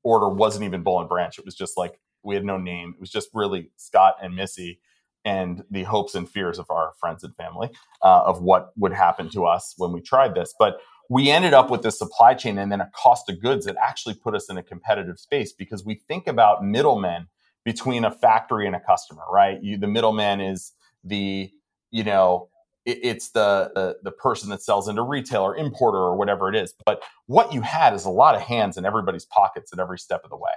[0.04, 1.38] order wasn't even Boll and Branch.
[1.38, 2.94] It was just like we had no name.
[2.96, 4.80] It was just really Scott and Missy
[5.26, 7.70] and the hopes and fears of our friends and family
[8.04, 10.54] uh, of what would happen to us when we tried this.
[10.58, 13.76] But we ended up with this supply chain and then a cost of goods that
[13.84, 17.28] actually put us in a competitive space because we think about middlemen
[17.66, 19.62] between a factory and a customer, right?
[19.62, 20.72] You, the middleman is
[21.04, 21.50] the,
[21.92, 22.50] you know,
[22.90, 26.56] it, it's the, the the person that sells into retail or importer or whatever it
[26.56, 26.74] is.
[26.86, 30.22] But what you had is a lot of hands in everybody's pockets at every step
[30.24, 30.52] of the way.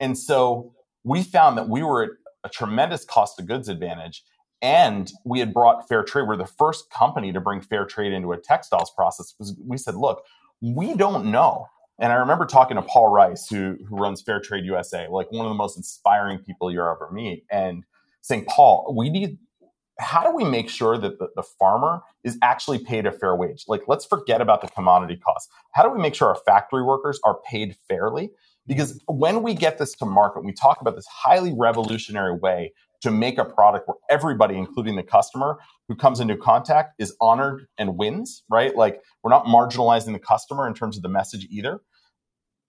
[0.00, 2.10] And so we found that we were at
[2.44, 4.24] a tremendous cost of goods advantage.
[4.62, 6.28] And we had brought fair trade.
[6.28, 9.34] We're the first company to bring fair trade into a textiles process.
[9.66, 10.22] We said, look,
[10.60, 11.66] we don't know.
[11.98, 15.44] And I remember talking to Paul Rice, who, who runs Fair Trade USA, like one
[15.44, 17.84] of the most inspiring people you'll ever meet, and
[18.22, 19.38] saying, Paul, we need,
[20.00, 23.64] how do we make sure that the, the farmer is actually paid a fair wage?
[23.68, 25.52] Like, let's forget about the commodity costs.
[25.72, 28.30] How do we make sure our factory workers are paid fairly?
[28.66, 33.10] Because when we get this to market, we talk about this highly revolutionary way to
[33.10, 35.58] make a product where everybody, including the customer
[35.88, 38.76] who comes into contact, is honored and wins, right?
[38.76, 41.80] Like we're not marginalizing the customer in terms of the message either.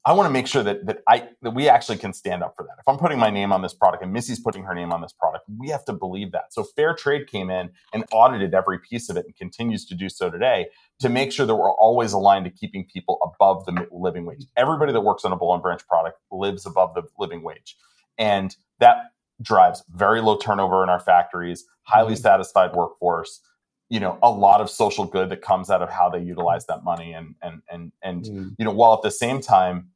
[0.03, 2.63] I want to make sure that that I that we actually can stand up for
[2.63, 2.75] that.
[2.79, 5.13] If I'm putting my name on this product and Missy's putting her name on this
[5.13, 6.53] product, we have to believe that.
[6.53, 10.09] So Fair Trade came in and audited every piece of it and continues to do
[10.09, 10.67] so today
[11.01, 14.45] to make sure that we're always aligned to keeping people above the living wage.
[14.57, 17.75] Everybody that works on a Boll and Branch product lives above the living wage.
[18.17, 18.97] And that
[19.41, 22.21] drives very low turnover in our factories, highly mm-hmm.
[22.21, 23.39] satisfied workforce,
[23.91, 26.83] you know a lot of social good that comes out of how they utilize that
[26.83, 28.55] money and and and and mm.
[28.57, 29.89] you know while at the same time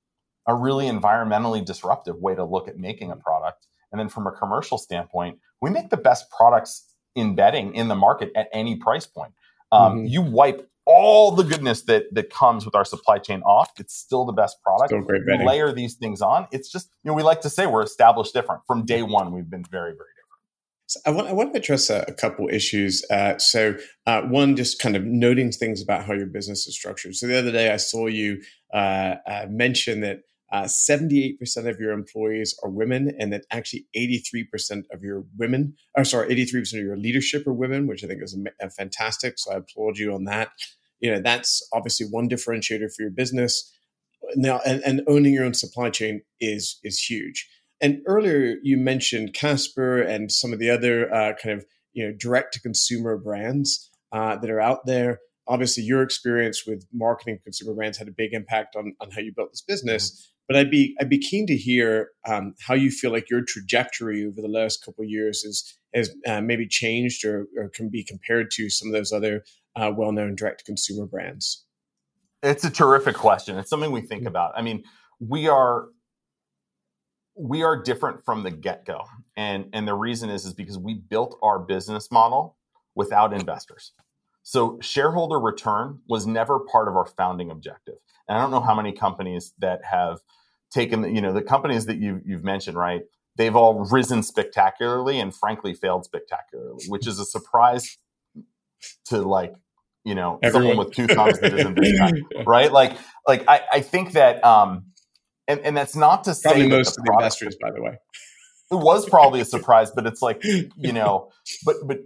[0.45, 3.65] a really environmentally disruptive way to look at making a product.
[3.91, 6.83] And then from a commercial standpoint we make the best products
[7.15, 9.31] in bedding in the market at any price point.
[9.71, 10.07] Um, mm-hmm.
[10.07, 13.71] you wipe all the goodness that that comes with our supply chain off.
[13.79, 14.89] It's still the best product.
[14.89, 15.47] Still great bedding.
[15.47, 16.47] layer these things on.
[16.51, 18.61] It's just you know we like to say we're established different.
[18.67, 20.14] From day one we've been very very
[20.87, 23.03] so I want I want to address a, a couple issues.
[23.09, 27.15] Uh, so uh, one, just kind of noting things about how your business is structured.
[27.15, 28.41] So the other day I saw you
[28.73, 30.21] uh, uh mention that.
[30.53, 36.05] 78% uh, of your employees are women, and that actually 83% of your women, or
[36.05, 39.33] sorry, 83% of your leadership are women, which I think is a, a fantastic.
[39.37, 40.51] So I applaud you on that.
[41.01, 43.69] You know, that's obviously one differentiator for your business.
[44.35, 47.49] Now, and, and owning your own supply chain is is huge.
[47.85, 52.15] And earlier you mentioned Casper and some of the other uh, kind of you know
[52.17, 55.19] direct to consumer brands uh, that are out there.
[55.47, 59.31] Obviously, your experience with marketing consumer brands had a big impact on, on how you
[59.35, 60.09] built this business.
[60.09, 60.31] Mm-hmm.
[60.47, 64.25] But I'd be I'd be keen to hear um, how you feel like your trajectory
[64.25, 68.03] over the last couple of years is has uh, maybe changed or, or, can be
[68.03, 69.43] compared to some of those other
[69.75, 71.63] uh, well known direct to consumer brands.
[72.41, 73.59] It's a terrific question.
[73.59, 74.29] It's something we think mm-hmm.
[74.29, 74.53] about.
[74.55, 74.83] I mean,
[75.19, 75.85] we are
[77.35, 79.01] we are different from the get-go.
[79.35, 82.57] And and the reason is is because we built our business model
[82.95, 83.91] without investors.
[84.43, 87.95] So shareholder return was never part of our founding objective.
[88.27, 90.19] And i don't know how many companies that have
[90.71, 93.03] taken the you know the companies that you, you've mentioned right?
[93.37, 97.97] They've all risen spectacularly and frankly failed spectacularly which is a surprise
[99.05, 99.53] to like
[100.05, 100.69] you know Everyone.
[100.69, 102.71] someone with two thumbs that isn't right?
[102.71, 104.85] Like like I, I think that um
[105.47, 107.97] and and that's not to say probably most the of the investors, by the way.
[108.71, 111.31] It was probably a surprise, but it's like you know,
[111.65, 111.99] but but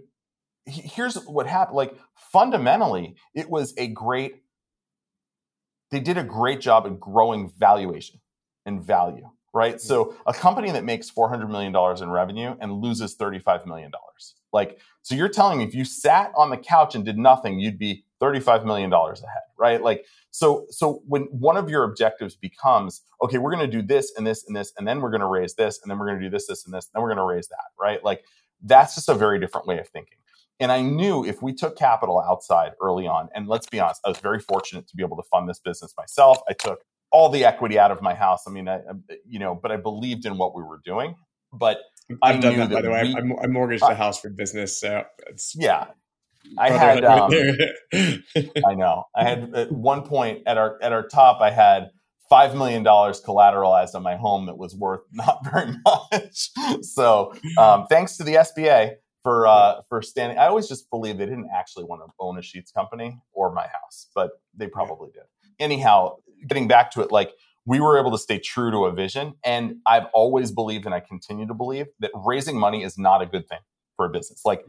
[0.66, 1.76] here's what happened.
[1.76, 1.94] Like
[2.32, 4.42] fundamentally, it was a great.
[5.90, 8.20] They did a great job at growing valuation
[8.64, 9.80] and value, right?
[9.80, 13.66] So a company that makes four hundred million dollars in revenue and loses thirty five
[13.66, 17.18] million dollars, like so, you're telling me if you sat on the couch and did
[17.18, 19.82] nothing, you'd be thirty five million dollars ahead, right?
[19.82, 24.12] Like so, so when one of your objectives becomes, okay, we're going to do this
[24.16, 26.18] and this and this, and then we're going to raise this, and then we're going
[26.18, 28.02] to do this, this, and this, and then we're going to raise that, right?
[28.04, 28.24] Like
[28.62, 30.18] that's just a very different way of thinking.
[30.60, 34.10] And I knew if we took capital outside early on, and let's be honest, I
[34.10, 36.38] was very fortunate to be able to fund this business myself.
[36.48, 38.44] I took all the equity out of my house.
[38.46, 38.80] I mean, I,
[39.26, 41.14] you know, but I believed in what we were doing.
[41.52, 41.78] But
[42.22, 43.02] I've I done that, by the way.
[43.04, 45.86] We, I, I mortgaged a house for business, so it's yeah.
[46.58, 47.30] I had, um,
[47.92, 51.90] I know, I had at one point at our at our top, I had
[52.30, 56.50] five million dollars collateralized on my home that was worth not very much.
[56.82, 60.38] so, um, thanks to the SBA for uh, for standing.
[60.38, 63.66] I always just believe they didn't actually want to own a sheets company or my
[63.66, 65.24] house, but they probably did.
[65.58, 67.32] Anyhow, getting back to it, like
[67.66, 71.00] we were able to stay true to a vision, and I've always believed, and I
[71.00, 73.58] continue to believe that raising money is not a good thing
[73.96, 74.42] for a business.
[74.46, 74.64] Like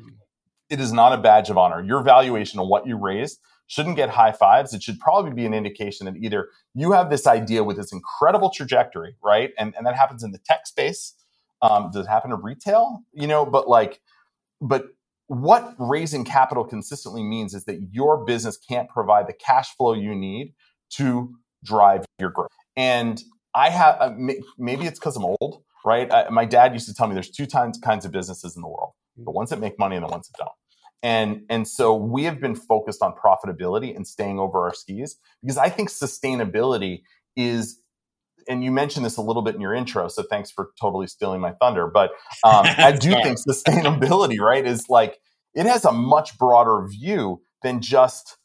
[0.71, 1.83] it is not a badge of honor.
[1.83, 4.73] Your valuation of what you raised shouldn't get high fives.
[4.73, 8.49] It should probably be an indication that either you have this idea with this incredible
[8.49, 9.51] trajectory, right?
[9.59, 11.13] And, and that happens in the tech space.
[11.61, 13.01] Um, does it happen in retail?
[13.13, 14.01] You know, but like,
[14.61, 14.85] but
[15.27, 20.15] what raising capital consistently means is that your business can't provide the cash flow you
[20.15, 20.53] need
[20.91, 22.49] to drive your growth.
[22.77, 23.21] And
[23.53, 24.11] I have, uh,
[24.57, 26.11] maybe it's because I'm old, right?
[26.11, 28.69] I, my dad used to tell me there's two kinds, kinds of businesses in the
[28.69, 30.51] world the ones that make money and the ones that don't.
[31.03, 35.57] And, and so we have been focused on profitability and staying over our skis because
[35.57, 37.01] I think sustainability
[37.35, 37.81] is
[38.47, 41.41] and you mentioned this a little bit in your intro, so thanks for totally stealing
[41.41, 41.87] my thunder.
[41.87, 42.11] But
[42.43, 45.19] um, I do think sustainability, right, is like
[45.53, 48.37] it has a much broader view than just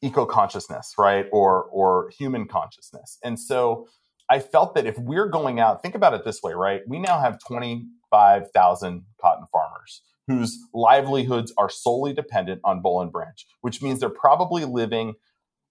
[0.00, 3.18] eco consciousness, right, or or human consciousness.
[3.22, 3.88] And so
[4.30, 6.82] I felt that if we're going out, think about it this way, right?
[6.86, 13.02] We now have twenty five thousand cotton farmers whose livelihoods are solely dependent on Boll
[13.02, 15.14] and Branch, which means they're probably living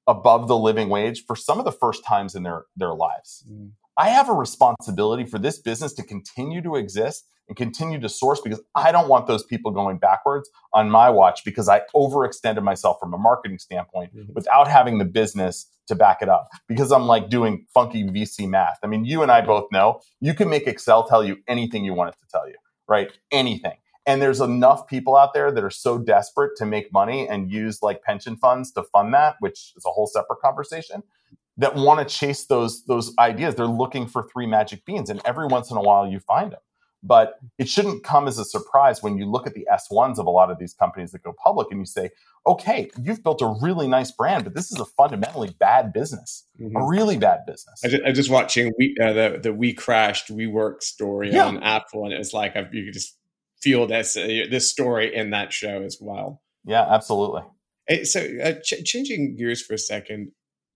[0.08, 3.46] above the living wage for some of the first times in their, their lives.
[3.50, 3.72] Mm.
[3.98, 8.40] I have a responsibility for this business to continue to exist and continue to source
[8.40, 12.98] because I don't want those people going backwards on my watch because I overextended myself
[13.00, 14.32] from a marketing standpoint mm-hmm.
[14.34, 18.80] without having the business to back it up because I'm like doing funky VC math.
[18.84, 21.94] I mean, you and I both know you can make Excel tell you anything you
[21.94, 22.56] want it to tell you,
[22.88, 23.12] right?
[23.32, 23.78] Anything.
[24.06, 27.84] And there's enough people out there that are so desperate to make money and use
[27.84, 31.04] like pension funds to fund that, which is a whole separate conversation,
[31.58, 33.56] that want to chase those those ideas.
[33.56, 36.62] They're looking for three magic beans, and every once in a while you find them.
[37.04, 40.30] But it shouldn't come as a surprise when you look at the S1s of a
[40.30, 42.12] lot of these companies that go public and you say,
[42.46, 46.76] okay, you've built a really nice brand, but this is a fundamentally bad business, mm-hmm.
[46.76, 47.82] a really bad business.
[47.84, 51.46] I just, I just watching we, uh, the, the We Crashed WeWork story yeah.
[51.46, 53.18] on Apple, and it was like, you could just
[53.62, 56.42] feel this uh, this story in that show as well.
[56.66, 57.44] Yeah, absolutely.
[58.04, 60.32] So, uh, ch- changing gears for a second,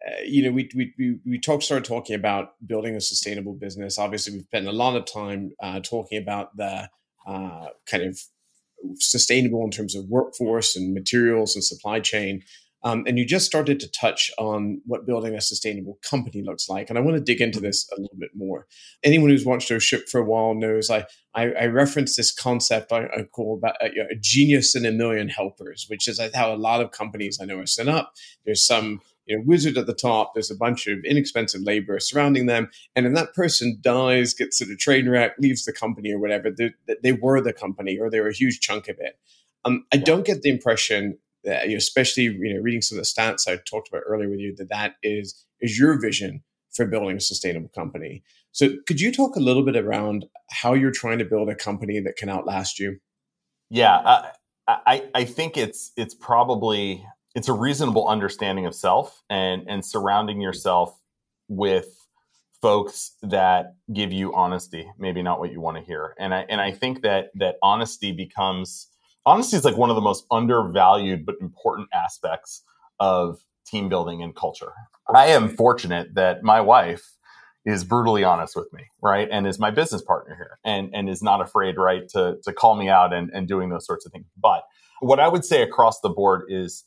[0.05, 3.97] uh, you know, we we we, we talked started talking about building a sustainable business.
[3.97, 6.89] Obviously, we've spent a lot of time uh, talking about the
[7.27, 8.19] uh, kind of
[8.95, 12.43] sustainable in terms of workforce and materials and supply chain.
[12.85, 16.87] Um, and you just started to touch on what building a sustainable company looks like.
[16.87, 18.67] And I want to dig into this a little bit more.
[19.03, 22.91] Anyone who's watched our ship for a while knows I, I, I reference this concept
[22.91, 26.55] I, I call about a, a, genius and a million helpers, which is how a
[26.55, 28.13] lot of companies I know are set up.
[28.45, 32.45] There's some you know, wizard at the top, there's a bunch of inexpensive labor surrounding
[32.45, 32.69] them.
[32.95, 36.51] And then that person dies, gets in a train wreck, leaves the company or whatever,
[36.51, 36.71] they,
[37.01, 39.17] they were the company or they were a huge chunk of it.
[39.65, 41.17] Um, I don't get the impression
[41.47, 44.55] uh, especially you know reading some of the stats I talked about earlier with you
[44.57, 48.23] that that is is your vision for building a sustainable company.
[48.51, 51.99] So could you talk a little bit around how you're trying to build a company
[52.01, 52.97] that can outlast you?
[53.69, 54.31] Yeah, I
[54.67, 57.05] I, I think it's it's probably
[57.35, 60.97] it's a reasonable understanding of self and and surrounding yourself
[61.47, 61.87] with
[62.61, 66.59] folks that give you honesty maybe not what you want to hear and i and
[66.59, 68.87] i think that that honesty becomes
[69.25, 72.63] honesty is like one of the most undervalued but important aspects
[72.99, 74.71] of team building and culture.
[75.13, 77.15] I am fortunate that my wife
[77.65, 79.27] is brutally honest with me, right?
[79.31, 82.75] And is my business partner here and, and is not afraid, right, to, to call
[82.75, 84.27] me out and, and doing those sorts of things.
[84.37, 84.63] But
[84.99, 86.83] what I would say across the board is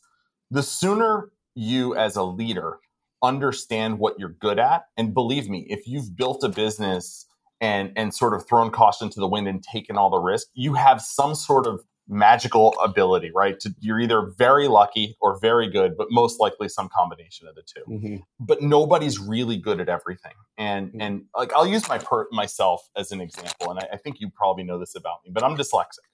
[0.49, 2.77] the sooner you as a leader
[3.21, 7.25] understand what you're good at, and believe me, if you've built a business
[7.61, 10.75] and and sort of thrown caution to the wind and taken all the risk, you
[10.75, 13.59] have some sort of magical ability, right?
[13.59, 17.61] To, you're either very lucky or very good, but most likely some combination of the
[17.61, 18.15] 2 mm-hmm.
[18.39, 21.01] But nobody's really good at everything, and mm-hmm.
[21.01, 24.29] and like I'll use my per- myself as an example, and I, I think you
[24.31, 26.09] probably know this about me, but I'm dyslexic,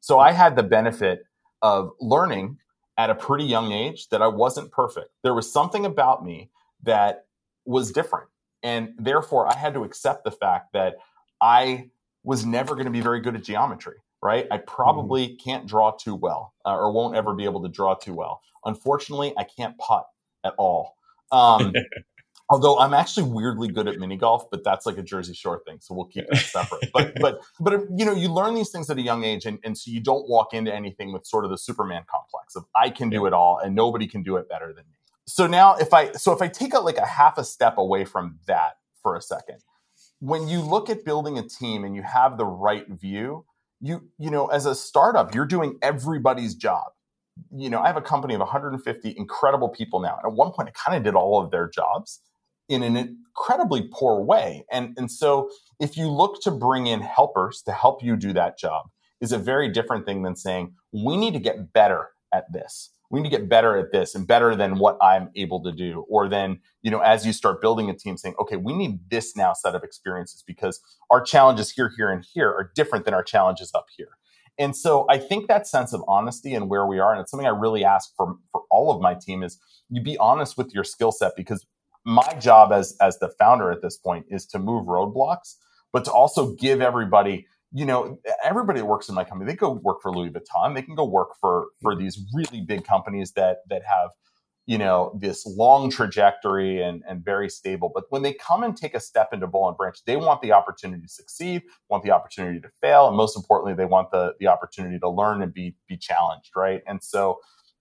[0.00, 1.22] so I had the benefit
[1.62, 2.58] of learning
[2.98, 5.08] at a pretty young age that I wasn't perfect.
[5.22, 6.50] There was something about me
[6.82, 7.24] that
[7.64, 8.28] was different,
[8.62, 10.96] and therefore I had to accept the fact that
[11.40, 11.90] I
[12.22, 14.46] was never going to be very good at geometry right?
[14.50, 14.66] I mm-hmm.
[14.66, 15.50] probably mm-hmm.
[15.50, 18.40] can't draw too well uh, or won't ever be able to draw too well.
[18.64, 20.06] Unfortunately, I can't putt
[20.44, 20.96] at all.
[21.30, 21.72] Um,
[22.50, 25.78] although I'm actually weirdly good at mini golf, but that's like a Jersey Shore thing,
[25.80, 26.90] so we'll keep that separate.
[26.92, 29.76] but but but you know, you learn these things at a young age, and, and
[29.76, 33.10] so you don't walk into anything with sort of the Superman complex of I can
[33.10, 34.96] do it all, and nobody can do it better than me.
[35.26, 38.04] So now, if I so if I take a, like a half a step away
[38.04, 39.58] from that for a second,
[40.20, 43.44] when you look at building a team and you have the right view,
[43.80, 46.92] you you know as a startup you're doing everybody's job.
[47.56, 50.18] You know i have a company of 150 incredible people now.
[50.24, 52.20] At one point i kind of did all of their jobs
[52.68, 54.64] in an incredibly poor way.
[54.70, 55.50] And and so
[55.80, 58.86] if you look to bring in helpers to help you do that job
[59.20, 62.90] is a very different thing than saying, we need to get better at this.
[63.10, 66.04] We need to get better at this and better than what I'm able to do.
[66.08, 69.36] Or then, you know, as you start building a team saying, okay, we need this
[69.36, 70.80] now set of experiences because
[71.10, 74.10] our challenges here, here, and here are different than our challenges up here.
[74.58, 77.46] And so I think that sense of honesty and where we are, and it's something
[77.46, 80.84] I really ask for, for all of my team is you be honest with your
[80.84, 81.64] skill set because
[82.04, 85.54] my job as as the founder at this point is to move roadblocks,
[85.92, 89.70] but to also give everybody, you know, everybody that works in my company, they go
[89.70, 92.02] work for Louis Vuitton, they can go work for for mm-hmm.
[92.02, 94.10] these really big companies that that have
[94.66, 97.90] you know this long trajectory and, and very stable.
[97.94, 100.52] But when they come and take a step into boll and branch they want the
[100.52, 104.46] opportunity to succeed want the opportunity to fail and most importantly they want the the
[104.46, 106.82] opportunity to learn and be be challenged right?
[106.86, 107.38] And so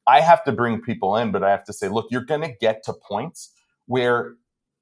[0.07, 2.53] i have to bring people in but i have to say look you're going to
[2.61, 3.51] get to points
[3.87, 4.35] where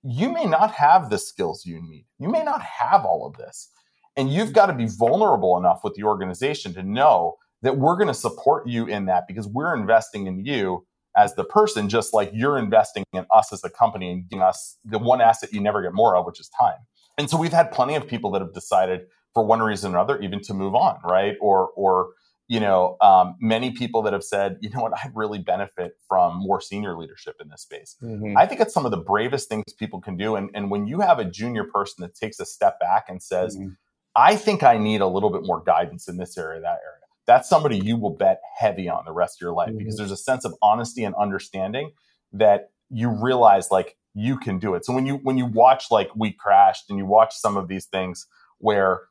[0.05, 2.05] you may not have the skills you need.
[2.19, 3.71] You may not have all of this
[4.17, 8.07] and you've got to be vulnerable enough with the organization to know that we're going
[8.07, 10.85] to support you in that because we're investing in you
[11.15, 14.77] as the person, just like you're investing in us as a company and giving us
[14.83, 16.77] the one asset you never get more of, which is time.
[17.17, 19.01] And so we've had plenty of people that have decided
[19.33, 21.35] for one reason or another, even to move on, right?
[21.39, 22.09] Or, or,
[22.47, 26.37] you know, um, many people that have said, you know what, I'd really benefit from
[26.37, 27.95] more senior leadership in this space.
[28.03, 28.37] Mm-hmm.
[28.37, 30.35] I think it's some of the bravest things people can do.
[30.35, 33.57] And, and when you have a junior person that takes a step back and says,
[33.57, 33.69] mm-hmm.
[34.15, 37.49] I think I need a little bit more guidance in this area, that area that's
[37.49, 39.79] somebody you will bet heavy on the rest of your life mm-hmm.
[39.79, 41.91] because there's a sense of honesty and understanding
[42.33, 44.85] that you realize like you can do it.
[44.85, 47.85] So when you when you watch like We Crashed and you watch some of these
[47.85, 48.27] things
[48.59, 49.01] where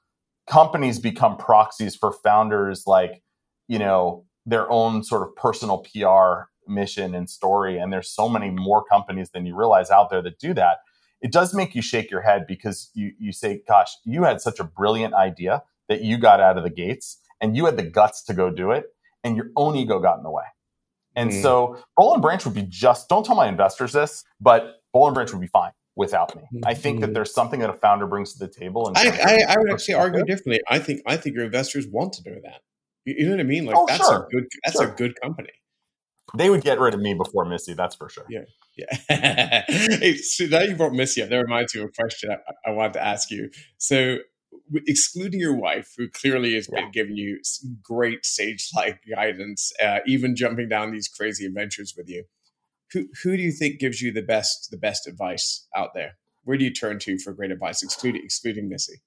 [0.47, 3.23] companies become proxies for founders like,
[3.69, 8.51] you know, their own sort of personal PR mission and story and there's so many
[8.51, 10.79] more companies than you realize out there that do that.
[11.25, 14.61] It does make you shake your head because you you say, gosh, you had such
[14.61, 18.23] a brilliant idea that you got out of the gates and you had the guts
[18.25, 18.95] to go do it
[19.25, 20.45] and your own ego got in the way.
[21.17, 21.41] And mm.
[21.43, 25.41] so and Branch would be just, don't tell my investors this, but and Branch would
[25.41, 26.43] be fine without me.
[26.65, 27.15] I think that mm-hmm.
[27.15, 28.89] there's something that a founder brings to the table.
[28.89, 30.61] And I, I, I, would actually argue differently.
[30.69, 32.61] I think I think your investors want to do that.
[33.05, 33.65] You, know what I mean?
[33.65, 34.27] Like oh, that's sure.
[34.27, 34.93] a good that's sure.
[34.93, 35.51] a good company.
[36.37, 38.25] They would get rid of me before Missy, that's for sure.
[38.29, 38.45] Yeah,
[38.77, 39.63] yeah.
[39.69, 41.29] hey, so now you brought Missy up.
[41.29, 43.51] That reminds me of a question I, I wanted to ask you.
[43.79, 44.19] So
[44.87, 46.81] excluding your wife, who clearly has yeah.
[46.81, 47.41] been giving you
[47.83, 52.25] great sage-like guidance, uh, even jumping down these crazy adventures with you,
[52.93, 56.17] who who do you think gives you the best the best advice out there?
[56.45, 59.03] Where do you turn to for great advice, excluding excluding Missy?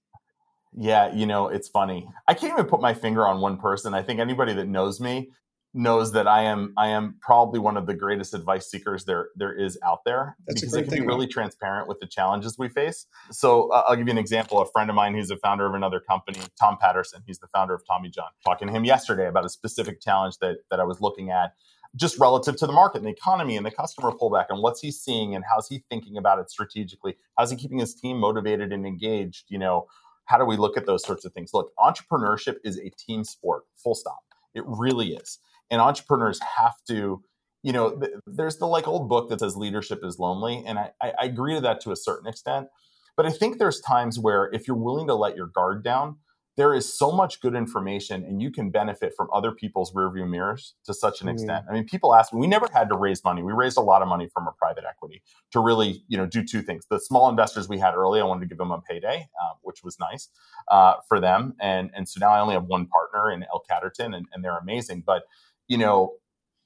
[0.74, 2.08] Yeah, you know, it's funny.
[2.28, 3.94] I can't even put my finger on one person.
[3.94, 5.30] I think anybody that knows me
[5.74, 9.54] knows that I am I am probably one of the greatest advice seekers there there
[9.54, 13.06] is out there That's because I can be really transparent with the challenges we face.
[13.32, 14.60] So uh, I'll give you an example.
[14.62, 17.74] A friend of mine who's a founder of another company, Tom Patterson, he's the founder
[17.74, 18.30] of Tommy John.
[18.44, 21.54] Talking to him yesterday about a specific challenge that that I was looking at
[21.96, 24.92] just relative to the market and the economy and the customer pullback and what's he
[24.92, 27.16] seeing and how's he thinking about it strategically?
[27.38, 29.88] How's he keeping his team motivated and engaged, you know?
[30.26, 31.52] How do we look at those sorts of things?
[31.54, 34.20] Look, entrepreneurship is a team sport, full stop.
[34.54, 35.40] It really is
[35.70, 37.22] and entrepreneurs have to
[37.64, 40.92] you know th- there's the like old book that says leadership is lonely and I,
[41.02, 42.68] I agree to that to a certain extent
[43.16, 46.18] but i think there's times where if you're willing to let your guard down
[46.58, 50.74] there is so much good information and you can benefit from other people's rearview mirrors
[50.86, 51.34] to such an mm.
[51.34, 51.66] extent.
[51.70, 53.44] I mean, people ask me, we never had to raise money.
[53.44, 56.44] We raised a lot of money from a private equity to really, you know, do
[56.44, 56.86] two things.
[56.90, 59.84] The small investors we had early, I wanted to give them a payday, uh, which
[59.84, 60.30] was nice
[60.72, 61.54] uh, for them.
[61.62, 64.58] And, and so now I only have one partner in L Catterton and, and they're
[64.58, 65.04] amazing.
[65.06, 65.24] But
[65.68, 66.14] you know,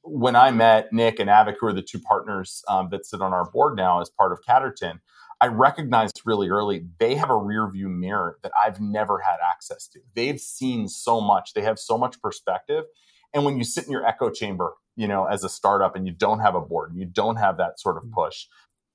[0.04, 3.34] when I met Nick and Avik, who are the two partners um, that sit on
[3.34, 5.00] our board now as part of Catterton,
[5.40, 9.88] I recognized really early they have a rear view mirror that I've never had access
[9.90, 10.00] to.
[10.16, 12.86] They've seen so much, they have so much perspective.
[13.34, 16.14] And when you sit in your echo chamber, you know, as a startup and you
[16.14, 18.12] don't have a board and you don't have that sort of mm.
[18.12, 18.46] push,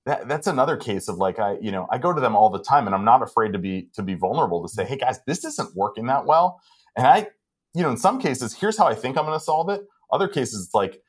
[0.05, 2.63] that, that's another case of like I, you know, I go to them all the
[2.63, 5.45] time and I'm not afraid to be to be vulnerable to say, hey guys, this
[5.45, 6.61] isn't working that well.
[6.97, 7.29] And I,
[7.75, 10.65] you know, in some cases, here's how I think I'm gonna solve it other cases,
[10.67, 11.03] it's like,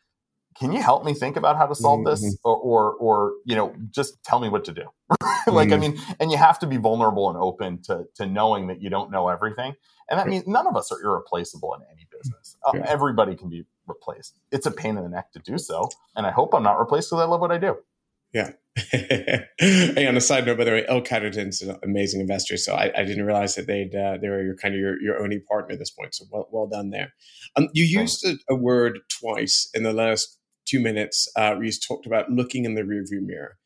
[0.60, 2.10] can you help me think about how to solve mm-hmm.
[2.10, 4.84] this or, or, or you know just tell me what to do.
[5.48, 5.74] Like mm-hmm.
[5.76, 8.90] i mean and you have to be vulnerable and open to to knowing that you
[8.90, 9.76] don't know everything.
[10.10, 12.58] And that means none of us are irreplaceable in any business.
[12.66, 14.36] Uh, everybody can be replaced.
[14.52, 15.88] It's a pain in the neck to do so
[16.18, 17.78] and i hope i'm not replaced because i love what i do
[18.34, 18.52] yeah.
[18.92, 22.58] hey, on a side note, by the way, L Catterton's an amazing investor.
[22.58, 25.22] So I, I didn't realize that they'd uh, they were your kind of your, your
[25.22, 26.14] only partner at this point.
[26.14, 27.14] So well, well done there.
[27.56, 31.28] Um, you used a, a, word twice in the last two minutes.
[31.36, 33.58] Uh, where you talked about looking in the rearview mirror.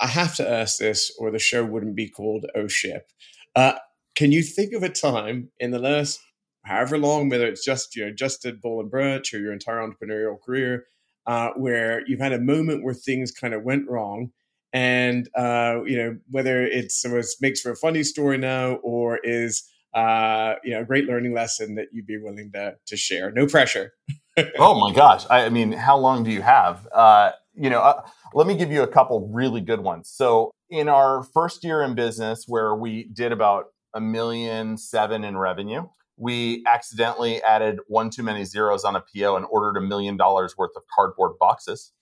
[0.00, 3.08] I have to ask this, or the show wouldn't be called Oh Ship.
[3.54, 3.74] Uh,
[4.16, 6.20] can you think of a time in the last
[6.64, 9.78] however long, whether it's just you know just at Boll and Branch or your entire
[9.78, 10.86] entrepreneurial career,
[11.28, 14.30] uh, where you've had a moment where things kind of went wrong,
[14.72, 19.62] and uh, you know whether it's it makes for a funny story now or is
[19.94, 23.30] uh, you know a great learning lesson that you'd be willing to to share.
[23.30, 23.92] No pressure.
[24.58, 25.26] oh my gosh!
[25.28, 26.88] I, I, mean, how long do you have?
[26.92, 28.02] Uh, you know, uh,
[28.32, 30.08] let me give you a couple really good ones.
[30.08, 35.36] So in our first year in business, where we did about a million seven in
[35.36, 35.88] revenue,
[36.18, 40.56] we accidentally added one too many zeros on a PO and ordered a million dollars
[40.56, 41.92] worth of cardboard boxes,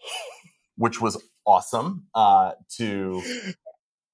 [0.76, 2.06] which was awesome.
[2.14, 3.20] Uh, to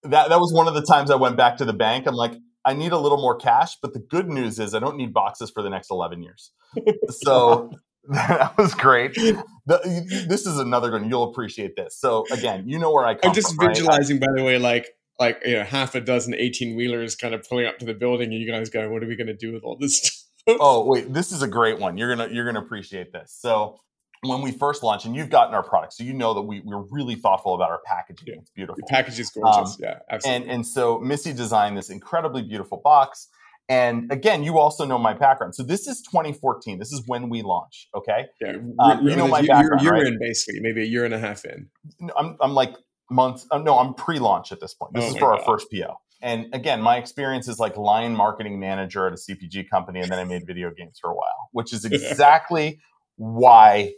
[0.04, 2.06] that, that was one of the times I went back to the bank.
[2.06, 2.32] I'm like,
[2.64, 5.50] I need a little more cash, but the good news is I don't need boxes
[5.50, 6.52] for the next 11 years.
[7.10, 7.70] So
[8.10, 9.14] that was great.
[9.14, 11.08] The, this is another one.
[11.08, 11.98] You'll appreciate this.
[11.98, 14.28] So again, you know where I come I'm just from, visualizing, right?
[14.28, 17.66] by the way, like like you know half a dozen 18 wheelers kind of pulling
[17.66, 19.62] up to the building and you guys going what are we going to do with
[19.64, 23.12] all this stuff oh wait this is a great one you're gonna you're gonna appreciate
[23.12, 23.78] this so
[24.22, 26.84] when we first launched and you've gotten our product so you know that we, we're
[26.90, 28.34] really thoughtful about our packaging yeah.
[28.40, 31.90] it's beautiful the package is gorgeous um, yeah absolutely and, and so missy designed this
[31.90, 33.28] incredibly beautiful box
[33.70, 35.54] and again, you also know my background.
[35.54, 36.78] So this is 2014.
[36.78, 37.88] This is when we launch.
[37.94, 38.24] Okay.
[38.40, 38.56] Yeah.
[38.78, 39.82] Um, you know my background.
[39.82, 40.06] You're, you're right?
[40.06, 41.68] in basically, maybe a year and a half in.
[42.16, 42.74] I'm, I'm like
[43.10, 43.46] months.
[43.50, 44.94] Uh, no, I'm pre-launch at this point.
[44.94, 45.40] This oh is for God.
[45.40, 45.96] our first PO.
[46.20, 50.18] And again, my experience is like line marketing manager at a CPG company, and then
[50.18, 52.80] I made video games for a while, which is exactly
[53.16, 53.92] why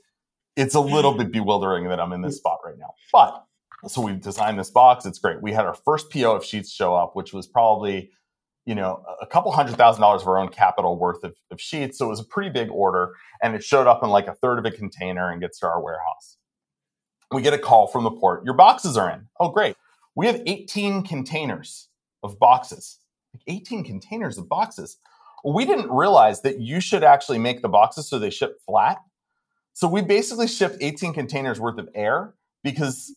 [0.56, 2.92] it's a little bit bewildering that I'm in this spot right now.
[3.12, 3.44] But
[3.88, 5.06] so we've designed this box.
[5.06, 5.40] It's great.
[5.40, 8.10] We had our first PO of sheets show up, which was probably,
[8.66, 11.96] you know, a couple hundred thousand dollars of our own capital worth of, of sheets.
[11.96, 14.58] So it was a pretty big order, and it showed up in like a third
[14.58, 16.36] of a container and gets to our warehouse
[17.32, 18.44] we get a call from the port.
[18.44, 19.26] Your boxes are in.
[19.38, 19.76] Oh, great.
[20.14, 21.88] We have 18 containers
[22.22, 22.98] of boxes.
[23.46, 24.98] 18 containers of boxes.
[25.44, 28.98] We didn't realize that you should actually make the boxes so they ship flat.
[29.72, 33.14] So we basically shipped 18 containers worth of air because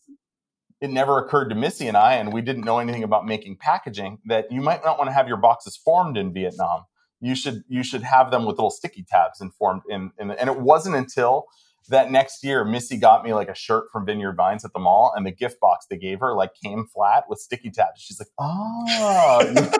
[0.79, 4.19] it never occurred to Missy and I, and we didn't know anything about making packaging,
[4.25, 6.83] that you might not want to have your boxes formed in Vietnam.
[7.21, 10.49] You should you should have them with little sticky tabs and formed in, in and
[10.49, 11.45] it wasn't until
[11.89, 15.13] that next year, Missy got me like a shirt from Vineyard Vines at the mall,
[15.15, 18.01] and the gift box they gave her like came flat with sticky tabs.
[18.01, 19.71] She's like, oh.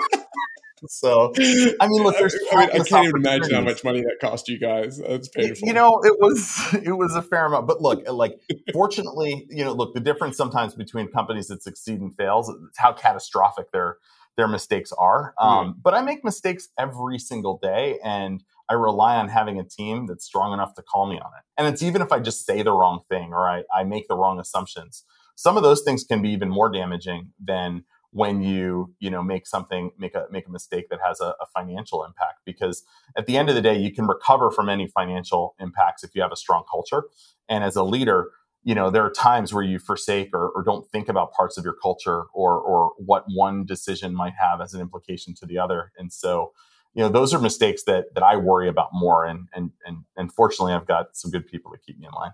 [0.88, 1.34] so,
[1.80, 2.36] I mean, look, there's.
[2.52, 4.98] I, mean, I can't even imagine how much money that cost you guys.
[4.98, 5.68] That's painful.
[5.68, 8.40] You know, it was it was a fair amount, but look, like,
[8.74, 12.94] fortunately, you know, look, the difference sometimes between companies that succeed and fails is how
[12.94, 13.98] catastrophic their
[14.36, 15.34] their mistakes are.
[15.40, 15.76] Um, mm.
[15.82, 20.26] But I make mistakes every single day, and I rely on having a team that's
[20.26, 21.44] strong enough to call me on it.
[21.58, 24.16] And it's even if I just say the wrong thing or I, I make the
[24.16, 25.04] wrong assumptions.
[25.36, 27.84] Some of those things can be even more damaging than
[28.14, 31.46] when you you know make something make a make a mistake that has a, a,
[31.54, 32.84] financial impact because
[33.18, 36.22] at the end of the day you can recover from any financial impacts if you
[36.22, 37.06] have a strong culture
[37.50, 38.30] and as a leader
[38.64, 41.64] you know there are times where you forsake or, or don't think about parts of
[41.64, 45.92] your culture or or what one decision might have as an implication to the other
[45.98, 46.52] and so
[46.94, 50.32] you know those are mistakes that that I worry about more and and and and
[50.32, 52.34] fortunately I've got some good people to keep me in line.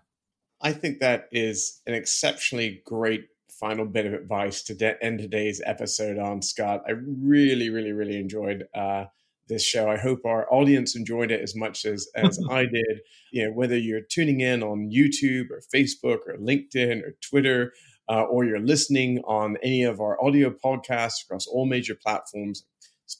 [0.62, 5.62] I think that is an exceptionally great final bit of advice to de- end today's
[5.66, 6.84] episode on Scott.
[6.88, 9.06] I really really really enjoyed uh,
[9.48, 9.90] this show.
[9.90, 13.02] I hope our audience enjoyed it as much as as I did.
[13.32, 17.74] You know, whether you're tuning in on YouTube or Facebook or LinkedIn or Twitter,
[18.10, 22.66] uh, or you're listening on any of our audio podcasts across all major platforms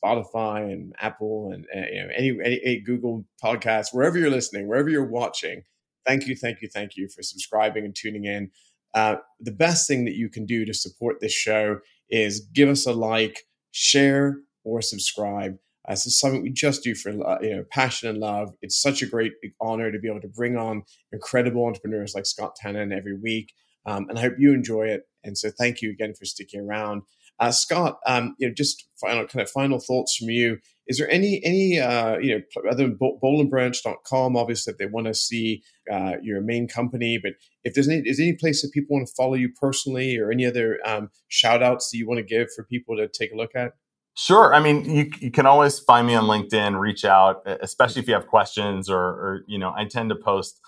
[0.04, 4.68] Spotify and Apple and uh, you know any, any, any Google podcasts, wherever you're listening,
[4.68, 5.64] wherever you're watching.
[6.06, 8.52] Thank you, thank you, thank you for subscribing and tuning in.
[8.94, 11.80] Uh, the best thing that you can do to support this show
[12.10, 15.58] is give us a like, share, or subscribe.
[15.88, 18.54] Uh, this is something we just do for you know passion and love.
[18.62, 22.58] It's such a great honor to be able to bring on incredible entrepreneurs like Scott
[22.62, 23.54] Tannen every week,
[23.86, 25.04] um, and I hope you enjoy it.
[25.24, 27.04] And so, thank you again for sticking around.
[27.40, 30.58] Uh, Scott, um, you know, just final kind of final thoughts from you.
[30.88, 35.14] Is there any any uh, you know other than bollandbranch.com, obviously, if they want to
[35.14, 37.34] see uh, your main company, but
[37.64, 40.46] if there's any is any place that people want to follow you personally, or any
[40.46, 43.52] other um, shout outs that you want to give for people to take a look
[43.56, 43.74] at?
[44.16, 44.54] Sure.
[44.54, 48.14] I mean, you, you can always find me on LinkedIn, reach out, especially if you
[48.14, 50.60] have questions or, or you know, I tend to post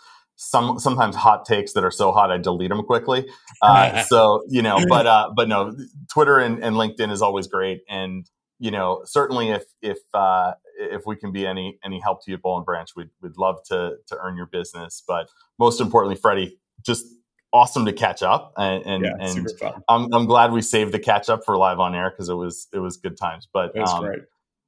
[0.43, 3.29] some sometimes hot takes that are so hot I delete them quickly.
[3.61, 5.75] Uh, so you know, but uh, but no,
[6.11, 8.27] Twitter and, and, LinkedIn is always great, and
[8.57, 12.37] you know, certainly if if uh, if we can be any any help to you
[12.37, 15.03] at Boll and Branch, we'd we'd love to to earn your business.
[15.07, 15.29] But
[15.59, 17.05] most importantly, Freddie, just
[17.53, 19.47] awesome to catch up, and and, yeah, and
[19.87, 22.67] I'm I'm glad we saved the catch up for live on air because it was
[22.73, 23.47] it was good times.
[23.53, 24.21] But um, great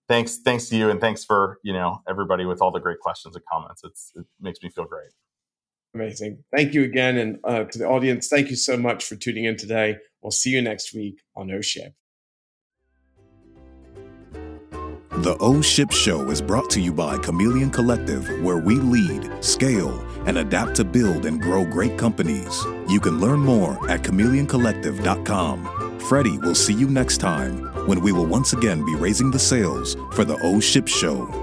[0.07, 3.35] thanks, thanks to you, and thanks for you know everybody with all the great questions
[3.35, 3.83] and comments.
[3.83, 5.09] It's it makes me feel great.
[5.95, 6.43] Amazing.
[6.55, 9.57] Thank you again, and uh, to the audience, thank you so much for tuning in
[9.57, 9.97] today.
[10.21, 11.93] We'll see you next week on O Ship.
[15.17, 20.03] The O Ship Show is brought to you by Chameleon Collective, where we lead, scale,
[20.25, 22.63] and adapt to build and grow great companies.
[22.89, 25.99] You can learn more at chameleoncollective.com.
[25.99, 29.95] Freddie will see you next time when we will once again be raising the sails
[30.13, 31.42] for the O Ship Show.